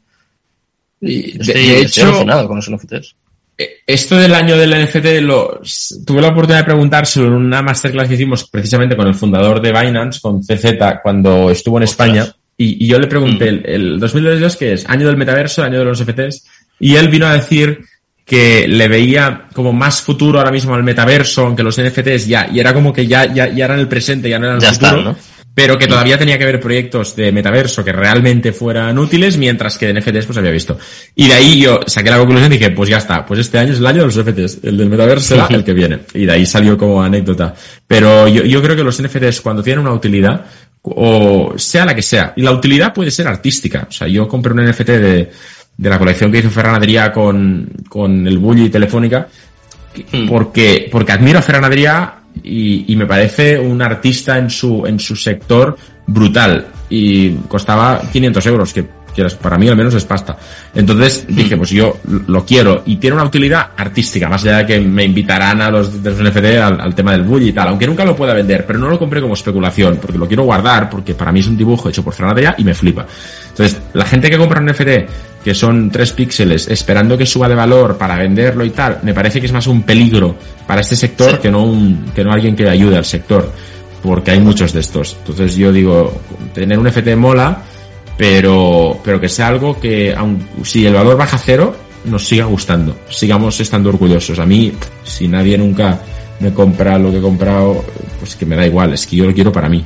Y, 1.00 1.32
Estoy, 1.40 1.68
de, 1.68 1.74
de 1.74 1.80
estoy 1.82 2.04
hecho, 2.04 2.06
alucinado 2.06 2.46
con 2.48 2.56
los 2.56 2.70
NFTs. 2.70 3.16
eh, 3.59 3.70
esto 3.87 4.16
del 4.16 4.35
año 4.35 4.56
del 4.56 4.85
NFT 4.85 5.20
lo, 5.22 5.61
tuve 6.06 6.20
la 6.22 6.28
oportunidad 6.28 6.61
de 6.61 6.64
preguntárselo 6.64 7.26
en 7.26 7.32
una 7.35 7.62
masterclass 7.62 8.09
que 8.09 8.14
hicimos 8.14 8.48
precisamente 8.48 8.96
con 8.96 9.09
el 9.09 9.14
fundador 9.14 9.61
de 9.61 9.72
Binance, 9.72 10.20
con 10.20 10.42
CZ, 10.42 10.76
cuando 11.02 11.50
estuvo 11.50 11.78
en 11.78 11.85
Ostras. 11.85 12.09
España. 12.09 12.36
Y, 12.59 12.85
y 12.85 12.88
yo 12.88 12.99
le 12.99 13.07
pregunté, 13.07 13.53
Mm. 13.53 13.55
el, 13.64 13.66
el 13.66 14.01
2022 14.01 14.57
que 14.57 14.73
es? 14.73 14.88
Año 14.88 15.07
del 15.07 15.16
metaverso, 15.16 15.62
año 15.62 15.79
de 15.79 15.85
los 15.85 16.01
NFTs. 16.03 16.47
Y 16.81 16.97
él 16.97 17.09
vino 17.09 17.27
a 17.27 17.35
decir 17.35 17.81
que 18.25 18.66
le 18.66 18.88
veía 18.88 19.47
como 19.53 19.73
más 19.73 20.01
futuro 20.03 20.38
ahora 20.38 20.51
mismo 20.51 20.75
al 20.75 20.83
metaverso, 20.83 21.47
aunque 21.47 21.62
los 21.62 21.81
NFTs 21.81 22.27
ya, 22.27 22.49
y 22.53 22.59
era 22.59 22.75
como 22.75 22.92
que 22.92 23.07
ya, 23.07 23.33
ya, 23.33 23.49
ya 23.53 23.64
eran 23.66 23.79
el 23.79 23.87
presente, 23.88 24.29
ya 24.29 24.38
no 24.38 24.47
eran 24.47 24.57
el 24.59 24.62
Ya 24.62 24.73
futuro. 24.73 25.16
Pero 25.55 25.79
que 25.79 25.87
todavía 25.87 26.19
tenía 26.19 26.37
que 26.37 26.45
haber 26.45 26.61
proyectos 26.61 27.16
de 27.16 27.33
metaverso 27.33 27.83
que 27.83 27.90
realmente 27.90 28.53
fueran 28.53 28.99
útiles, 28.99 29.38
mientras 29.38 29.79
que 29.79 29.87
de 29.87 29.95
NFTs 29.99 30.27
pues 30.27 30.37
había 30.37 30.51
visto. 30.51 30.77
Y 31.14 31.29
de 31.29 31.33
ahí 31.33 31.61
yo 31.62 31.81
saqué 31.87 32.11
la 32.11 32.19
conclusión 32.19 32.53
y 32.53 32.59
dije, 32.59 32.73
pues 32.73 32.90
ya 32.90 32.99
está, 32.99 33.25
pues 33.25 33.40
este 33.40 33.59
año 33.59 33.73
es 33.73 33.79
el 33.79 33.87
año 33.87 34.01
de 34.01 34.07
los 34.07 34.19
NFTs, 34.19 34.64
el 34.64 34.77
del 34.77 34.90
metaverso 34.90 35.29
será 35.29 35.47
el 35.49 35.64
que 35.64 35.73
viene. 35.73 36.01
Y 36.12 36.27
de 36.27 36.33
ahí 36.33 36.45
salió 36.45 36.77
como 36.77 37.03
anécdota. 37.03 37.55
Pero 37.87 38.29
yo, 38.29 38.45
yo 38.45 38.61
creo 38.61 38.77
que 38.77 38.85
los 38.85 39.01
NFTs 39.01 39.40
cuando 39.40 39.62
tienen 39.62 39.81
una 39.87 39.95
utilidad, 39.95 40.45
o 40.94 41.55
sea 41.57 41.85
la 41.85 41.94
que 41.94 42.03
sea, 42.03 42.33
y 42.37 42.42
la 42.42 42.53
utilidad 42.53 42.94
puede 42.94 43.11
ser 43.11 43.27
artística. 43.27 43.87
O 43.88 43.92
sea, 43.92 44.07
yo 44.09 44.29
compré 44.29 44.53
un 44.53 44.64
NFT 44.64 44.87
de, 44.88 45.31
de 45.77 45.90
la 45.90 45.99
colección 45.99 46.31
que 46.31 46.38
hizo 46.38 46.51
Ferran 46.51 46.81
Adrià 46.81 47.12
con, 47.12 47.68
con 47.88 48.27
el 48.27 48.38
Bully 48.38 48.64
y 48.66 48.70
Telefónica, 48.70 49.29
Mm. 50.12 50.29
porque, 50.29 50.88
porque 50.90 51.12
admiro 51.12 51.38
a 51.38 51.42
Ferran 51.42 51.64
Adrià 51.64 52.14
y, 52.42 52.92
y 52.92 52.96
me 52.96 53.07
parece 53.07 53.59
un 53.59 53.81
artista 53.81 54.38
en 54.38 54.51
su, 54.51 54.87
en 54.87 54.99
su 55.01 55.16
sector 55.16 55.77
brutal. 56.07 56.66
Y 56.88 57.33
costaba 57.49 58.03
500 58.12 58.46
euros, 58.46 58.72
que, 58.72 58.85
que 59.16 59.22
es- 59.22 59.35
para 59.35 59.57
mí 59.59 59.66
al 59.68 59.76
menos 59.76 59.94
es 59.94 60.05
pasta. 60.05 60.37
Entonces 60.74 61.24
dije, 61.26 61.57
pues 61.57 61.70
yo 61.70 61.96
lo 62.29 62.44
quiero. 62.44 62.83
Y 62.87 62.96
tiene 62.96 63.16
una 63.16 63.24
utilidad 63.24 63.70
artística, 63.76 64.29
más 64.29 64.44
allá 64.44 64.59
de 64.59 64.66
que 64.66 64.81
me 64.81 65.02
invitarán 65.05 65.61
a 65.62 65.70
los 65.70 66.02
de 66.02 66.11
los 66.11 66.20
NFT 66.20 66.59
al, 66.59 66.81
al 66.81 66.94
tema 66.94 67.12
del 67.12 67.22
bully 67.22 67.48
y 67.48 67.52
tal. 67.52 67.68
Aunque 67.68 67.87
nunca 67.87 68.05
lo 68.05 68.14
pueda 68.14 68.35
vender, 68.35 68.64
pero 68.66 68.79
no 68.79 68.88
lo 68.90 68.98
compré 68.98 69.20
como 69.22 69.35
especulación, 69.35 69.98
porque 70.00 70.18
lo 70.18 70.29
quiero 70.29 70.44
guardar, 70.44 70.90
porque 70.90 71.14
para 71.14 71.33
mí 71.33 71.40
es 71.40 71.46
un 71.48 71.57
dibujo 71.57 71.88
hecho 71.88 72.05
por 72.05 72.14
Adrià 72.14 72.55
y 72.59 72.64
me 72.64 72.74
flipa. 72.74 73.07
Entonces, 73.50 73.81
la 73.94 74.05
gente 74.05 74.29
que 74.31 74.37
compra 74.37 74.61
un 74.61 74.66
NFT 74.66 75.09
que 75.42 75.55
son 75.55 75.90
tres 75.90 76.12
píxeles, 76.12 76.66
esperando 76.68 77.16
que 77.16 77.24
suba 77.24 77.48
de 77.48 77.55
valor 77.55 77.96
para 77.96 78.16
venderlo 78.16 78.64
y 78.64 78.70
tal, 78.70 78.98
me 79.02 79.14
parece 79.14 79.40
que 79.40 79.46
es 79.46 79.52
más 79.52 79.66
un 79.68 79.83
peligro 79.85 80.35
para 80.66 80.81
este 80.81 80.96
sector 80.96 81.31
Sí. 81.31 81.37
que 81.40 81.50
no 81.50 81.62
un, 81.62 82.07
que 82.14 82.24
no 82.24 82.33
alguien 82.33 82.57
que 82.57 82.68
ayude 82.68 82.96
al 82.96 83.05
sector, 83.05 83.50
porque 84.02 84.33
hay 84.33 84.40
muchos 84.40 84.72
de 84.72 84.81
estos. 84.81 85.16
Entonces 85.20 85.55
yo 85.55 85.70
digo, 85.72 86.20
tener 86.52 86.79
un 86.79 86.87
FT 86.88 87.14
mola, 87.16 87.62
pero, 88.16 88.98
pero 89.05 89.20
que 89.20 89.29
sea 89.29 89.48
algo 89.48 89.79
que, 89.79 90.14
aun, 90.14 90.48
si 90.62 90.87
el 90.87 90.94
valor 90.94 91.16
baja 91.16 91.38
cero, 91.38 91.74
nos 92.05 92.26
siga 92.26 92.44
gustando, 92.44 92.96
sigamos 93.09 93.59
estando 93.61 93.88
orgullosos. 93.88 94.38
A 94.38 94.46
mí, 94.46 94.72
si 95.05 95.29
nadie 95.29 95.59
nunca 95.59 96.00
me 96.40 96.52
compra 96.52 96.98
lo 96.98 97.11
que 97.11 97.18
he 97.18 97.22
comprado, 97.22 97.85
pues 98.18 98.37
que 98.37 98.46
me 98.46 98.57
da 98.57 98.66
igual, 98.66 98.92
es 98.92 99.07
que 99.07 99.16
yo 99.16 99.26
lo 99.26 99.35
quiero 99.35 99.52
para 99.52 99.68
mí. 99.68 99.85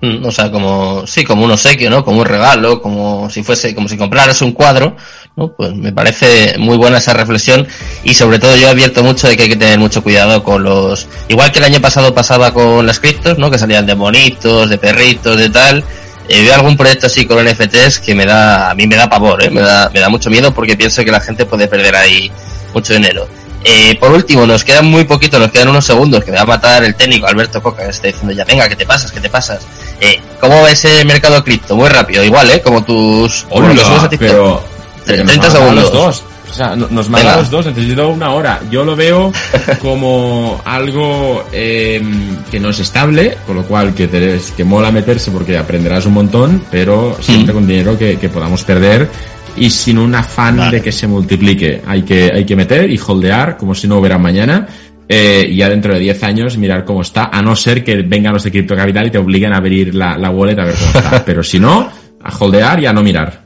Mm, 0.00 0.24
O 0.26 0.32
sea, 0.32 0.50
como, 0.50 1.06
sí, 1.06 1.24
como 1.24 1.44
un 1.44 1.52
obsequio, 1.52 1.88
¿no? 1.88 2.04
Como 2.04 2.20
un 2.20 2.26
regalo, 2.26 2.82
como 2.82 3.30
si 3.30 3.42
fuese, 3.44 3.72
como 3.72 3.88
si 3.88 3.96
compraras 3.96 4.42
un 4.42 4.50
cuadro, 4.52 4.96
¿no? 5.36 5.54
Pues 5.54 5.74
me 5.74 5.92
parece 5.92 6.56
muy 6.58 6.76
buena 6.76 6.98
esa 6.98 7.12
reflexión 7.12 7.66
y 8.02 8.14
sobre 8.14 8.40
todo 8.40 8.56
yo 8.56 8.68
advierto 8.68 9.04
mucho 9.04 9.28
de 9.28 9.36
que 9.36 9.44
hay 9.44 9.48
que 9.48 9.56
tener 9.56 9.78
mucho 9.78 10.02
cuidado 10.02 10.42
con 10.42 10.64
los, 10.64 11.06
igual 11.28 11.52
que 11.52 11.60
el 11.60 11.66
año 11.66 11.80
pasado 11.80 12.12
pasaba 12.12 12.52
con 12.52 12.84
las 12.84 12.98
criptos, 12.98 13.38
¿no? 13.38 13.48
Que 13.48 13.58
salían 13.58 13.86
de 13.86 13.94
bonitos, 13.94 14.68
de 14.68 14.76
perritos, 14.78 15.36
de 15.36 15.50
tal. 15.50 15.84
Eh, 16.28 16.42
veo 16.42 16.54
algún 16.54 16.76
proyecto 16.76 17.06
así 17.06 17.26
con 17.26 17.44
NFTs 17.44 17.98
que 17.98 18.14
me 18.14 18.24
da, 18.24 18.70
a 18.70 18.74
mí 18.74 18.86
me 18.86 18.96
da 18.96 19.08
pavor, 19.08 19.42
¿eh? 19.42 19.50
Me 19.50 19.60
da, 19.60 19.90
me 19.92 20.00
da 20.00 20.08
mucho 20.08 20.30
miedo 20.30 20.54
porque 20.54 20.76
pienso 20.76 21.04
que 21.04 21.10
la 21.10 21.20
gente 21.20 21.46
puede 21.46 21.68
perder 21.68 21.94
ahí 21.96 22.30
mucho 22.72 22.92
dinero. 22.92 23.26
Eh, 23.64 23.96
por 23.98 24.10
último, 24.10 24.44
nos 24.46 24.64
quedan 24.64 24.86
muy 24.86 25.04
poquito, 25.04 25.38
nos 25.38 25.50
quedan 25.50 25.68
unos 25.68 25.84
segundos 25.84 26.24
que 26.24 26.32
me 26.32 26.36
va 26.36 26.42
a 26.42 26.46
matar 26.46 26.82
el 26.82 26.94
técnico 26.96 27.26
Alberto 27.26 27.62
Coca, 27.62 27.84
que 27.84 27.90
está 27.90 28.08
diciendo 28.08 28.32
ya, 28.32 28.44
venga, 28.44 28.68
que 28.68 28.76
te 28.76 28.86
pasas, 28.86 29.12
que 29.12 29.20
te 29.20 29.30
pasas. 29.30 29.64
Eh, 30.00 30.20
¿Cómo 30.40 30.62
ves 30.62 30.84
el 30.84 31.06
mercado 31.06 31.42
cripto? 31.44 31.76
Muy 31.76 31.88
rápido, 31.88 32.24
igual, 32.24 32.50
¿eh? 32.50 32.60
Como 32.60 32.82
tus... 32.82 33.44
como 33.44 33.68
lo 33.68 33.74
que 33.74 33.80
subes 33.80 34.02
a 34.02 34.08
TikTok. 34.08 34.28
pero, 34.28 34.64
pero 35.06 35.24
30 35.24 35.24
nos 35.24 35.36
mandan 35.36 35.52
segundos. 35.52 35.84
los 35.84 35.92
dos. 35.92 36.24
O 36.52 36.54
sea, 36.54 36.76
no- 36.76 36.86
nos 36.90 37.10
Venga. 37.10 37.38
los 37.38 37.50
dos, 37.50 37.64
necesito 37.66 38.10
una 38.10 38.30
hora. 38.30 38.60
Yo 38.70 38.84
lo 38.84 38.94
veo 38.94 39.32
como 39.80 40.60
algo 40.64 41.44
eh, 41.52 42.00
que 42.50 42.60
no 42.60 42.68
es 42.70 42.78
estable, 42.80 43.38
con 43.46 43.56
lo 43.56 43.62
cual 43.64 43.94
que, 43.94 44.06
te- 44.06 44.38
que 44.56 44.62
mola 44.64 44.90
meterse 44.92 45.30
porque 45.30 45.56
aprenderás 45.56 46.04
un 46.06 46.12
montón, 46.14 46.62
pero 46.70 47.16
siempre 47.20 47.52
Mm. 47.52 47.56
con 47.56 47.66
dinero 47.66 47.98
que, 47.98 48.18
que 48.18 48.28
podamos 48.28 48.62
perder 48.64 49.08
y 49.56 49.70
sin 49.70 49.98
un 49.98 50.14
afán 50.14 50.56
Vale. 50.58 50.76
de 50.78 50.82
que 50.82 50.92
se 50.92 51.06
multiplique. 51.06 51.82
Hay 51.86 52.02
que, 52.02 52.30
hay 52.34 52.44
que 52.44 52.54
meter 52.56 52.90
y 52.90 52.98
holdear 53.04 53.56
como 53.56 53.74
si 53.74 53.88
no 53.88 53.98
hubiera 53.98 54.18
mañana. 54.18 54.66
eh, 55.08 55.46
y 55.48 55.56
ya 55.56 55.68
dentro 55.68 55.92
de 55.92 56.00
10 56.00 56.22
años 56.22 56.56
mirar 56.56 56.84
cómo 56.86 57.02
está, 57.02 57.24
a 57.32 57.42
no 57.42 57.54
ser 57.56 57.82
que 57.84 57.96
vengan 58.02 58.32
los 58.32 58.44
de 58.44 58.50
Crypto 58.50 58.74
Capital 58.76 59.08
y 59.08 59.10
te 59.10 59.18
obliguen 59.18 59.52
a 59.52 59.56
abrir 59.58 59.94
la, 59.94 60.16
la 60.16 60.30
wallet 60.30 60.58
a 60.58 60.64
ver 60.64 60.74
cómo 60.74 60.86
está. 61.04 61.22
Pero 61.26 61.42
si 61.42 61.58
no, 61.58 61.90
a 62.22 62.36
holdear 62.38 62.80
y 62.80 62.86
a 62.86 62.92
no 62.94 63.02
mirar. 63.02 63.41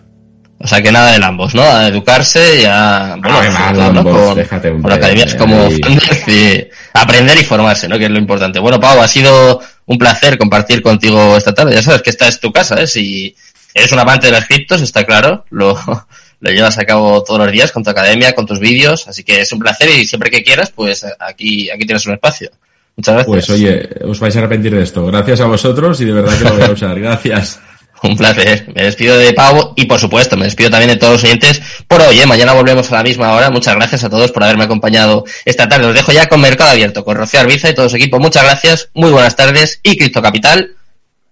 O 0.59 0.67
sea, 0.67 0.81
que 0.81 0.91
nada 0.91 1.13
de 1.17 1.25
ambos, 1.25 1.55
¿no? 1.55 1.63
A 1.63 1.87
educarse 1.89 2.63
y 2.63 2.65
a... 2.65 3.17
Bueno, 3.21 3.39
Ah, 3.57 3.73
todo, 3.75 3.93
¿no? 3.93 4.05
Con, 4.05 4.35
déjate, 4.37 4.69
con 4.69 4.77
hombre, 4.79 4.95
academias 4.95 5.35
como 5.35 5.67
ahí. 5.67 5.81
Fundez 5.83 6.29
y 6.29 6.69
aprender 6.95 7.39
y 7.39 7.45
formarse, 7.45 7.89
¿no? 7.89 7.99
Que 7.99 8.07
es 8.07 8.11
lo 8.11 8.19
importante. 8.19 8.59
Bueno, 8.59 8.81
Pau, 8.81 9.01
ha 9.01 9.09
sido 9.09 9.61
un 9.85 9.99
placer 9.99 10.39
compartir 10.39 10.81
contigo 10.83 11.37
esta 11.37 11.53
tarde. 11.55 11.75
Ya 11.75 11.83
sabes 11.83 12.03
que 12.03 12.11
esta 12.11 12.27
es 12.27 12.41
tu 12.41 12.53
casa, 12.53 12.81
¿eh? 12.81 12.87
Si 12.87 13.37
eres 13.75 13.93
un 13.93 13.99
amante 13.99 14.27
de 14.29 14.33
las 14.33 14.47
criptos, 14.47 14.81
está 14.81 15.05
claro, 15.05 15.45
lo, 15.51 15.79
lo 16.41 16.51
llevas 16.51 16.79
a 16.79 16.85
cabo 16.87 17.23
todos 17.23 17.39
los 17.41 17.53
días 17.53 17.71
con 17.71 17.85
tu 17.85 17.91
academia, 17.91 18.33
con 18.33 18.47
tus 18.47 18.59
vídeos, 18.59 19.07
así 19.09 19.25
que 19.25 19.43
es 19.43 19.53
un 19.53 19.59
placer 19.59 19.91
y 19.91 20.07
siempre 20.07 20.31
que 20.31 20.43
quieras, 20.43 20.73
pues 20.75 21.05
aquí, 21.21 21.69
aquí 21.71 21.85
tienes 21.85 22.07
un 22.07 22.15
espacio. 22.15 22.51
Muchas 22.97 23.15
gracias. 23.15 23.27
Pues 23.31 23.51
oye, 23.51 23.91
os 24.05 24.19
vais 24.19 24.35
a 24.35 24.39
arrepentir 24.39 24.75
de 24.75 24.83
esto. 24.83 25.05
Gracias 25.05 25.41
a 25.41 25.45
vosotros 25.45 26.01
y 26.01 26.07
de 26.07 26.13
verdad 26.13 26.39
que 26.39 26.45
lo 26.45 26.55
voy 26.55 26.63
a 26.63 26.71
usar. 26.71 26.99
Gracias. 26.99 27.61
Un 28.03 28.17
placer. 28.17 28.73
Me 28.75 28.85
despido 28.85 29.17
de 29.17 29.33
Pau 29.33 29.73
y 29.77 29.87
por 29.87 29.99
supuesto 29.99 30.37
me 30.37 30.45
despido 30.45 30.71
también 30.71 30.91
de 30.91 30.97
todos 30.97 31.15
los 31.15 31.25
oyentes 31.25 31.61
por 31.89 32.01
hoy. 32.01 32.19
¿eh? 32.19 32.27
Mañana 32.27 32.53
volvemos 32.53 32.91
a 32.93 32.97
la 32.97 33.03
misma 33.03 33.33
hora. 33.33 33.51
Muchas 33.51 33.75
gracias 33.75 34.05
a 34.05 34.11
todos 34.11 34.31
por 34.33 34.45
haberme 34.45 34.65
acompañado 34.65 35.25
esta 35.45 35.69
tarde. 35.69 35.87
Os 35.87 35.95
dejo 35.95 36.13
ya 36.13 36.27
con 36.27 36.41
Mercado 36.41 36.71
Abierto, 36.71 37.05
con 37.05 37.17
Rocío 37.17 37.41
Arbiza 37.41 37.71
y 37.71 37.75
todo 37.75 37.89
su 37.89 37.97
equipo. 37.97 38.19
Muchas 38.19 38.45
gracias, 38.45 38.91
muy 38.95 39.11
buenas 39.11 39.37
tardes 39.37 39.81
y 39.83 39.97
Cripto 39.97 40.23
Capital, 40.23 40.77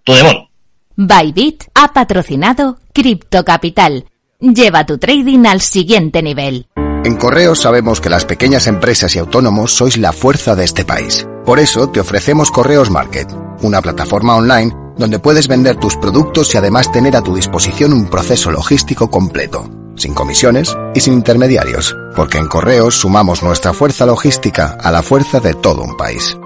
tu 0.03 0.13
demonio. 0.13 0.49
Bybit 0.97 1.65
ha 1.73 1.93
patrocinado 1.93 2.79
Crypto 2.93 3.43
Capital. 3.43 4.05
Lleva 4.39 4.85
tu 4.85 4.97
trading 4.97 5.45
al 5.45 5.61
siguiente 5.61 6.21
nivel. 6.21 6.67
En 7.03 7.17
Correos 7.17 7.61
sabemos 7.61 8.01
que 8.01 8.09
las 8.09 8.25
pequeñas 8.25 8.67
empresas 8.67 9.15
y 9.15 9.19
autónomos 9.19 9.71
sois 9.73 9.97
la 9.97 10.11
fuerza 10.11 10.55
de 10.55 10.63
este 10.63 10.85
país. 10.85 11.27
Por 11.45 11.59
eso 11.59 11.89
te 11.89 11.99
ofrecemos 11.99 12.49
Correos 12.49 12.89
Market, 12.89 13.27
una 13.61 13.81
plataforma 13.81 14.35
online 14.35 14.84
donde 14.97 15.19
puedes 15.19 15.47
vender 15.47 15.77
tus 15.77 15.95
productos 15.95 16.53
y 16.53 16.57
además 16.57 16.91
tener 16.91 17.15
a 17.15 17.21
tu 17.21 17.35
disposición 17.35 17.93
un 17.93 18.09
proceso 18.09 18.51
logístico 18.51 19.09
completo, 19.09 19.69
sin 19.95 20.13
comisiones 20.13 20.75
y 20.93 20.99
sin 20.99 21.13
intermediarios, 21.13 21.95
porque 22.15 22.37
en 22.37 22.47
Correos 22.47 22.95
sumamos 22.95 23.43
nuestra 23.43 23.73
fuerza 23.73 24.05
logística 24.05 24.77
a 24.81 24.91
la 24.91 25.03
fuerza 25.03 25.39
de 25.39 25.53
todo 25.53 25.83
un 25.83 25.97
país. 25.97 26.37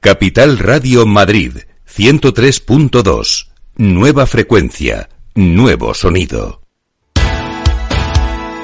Capital 0.00 0.58
Radio 0.58 1.06
Madrid 1.06 1.58
103.2. 1.96 3.48
Nueva 3.76 4.26
frecuencia, 4.26 5.08
nuevo 5.34 5.94
sonido. 5.94 6.65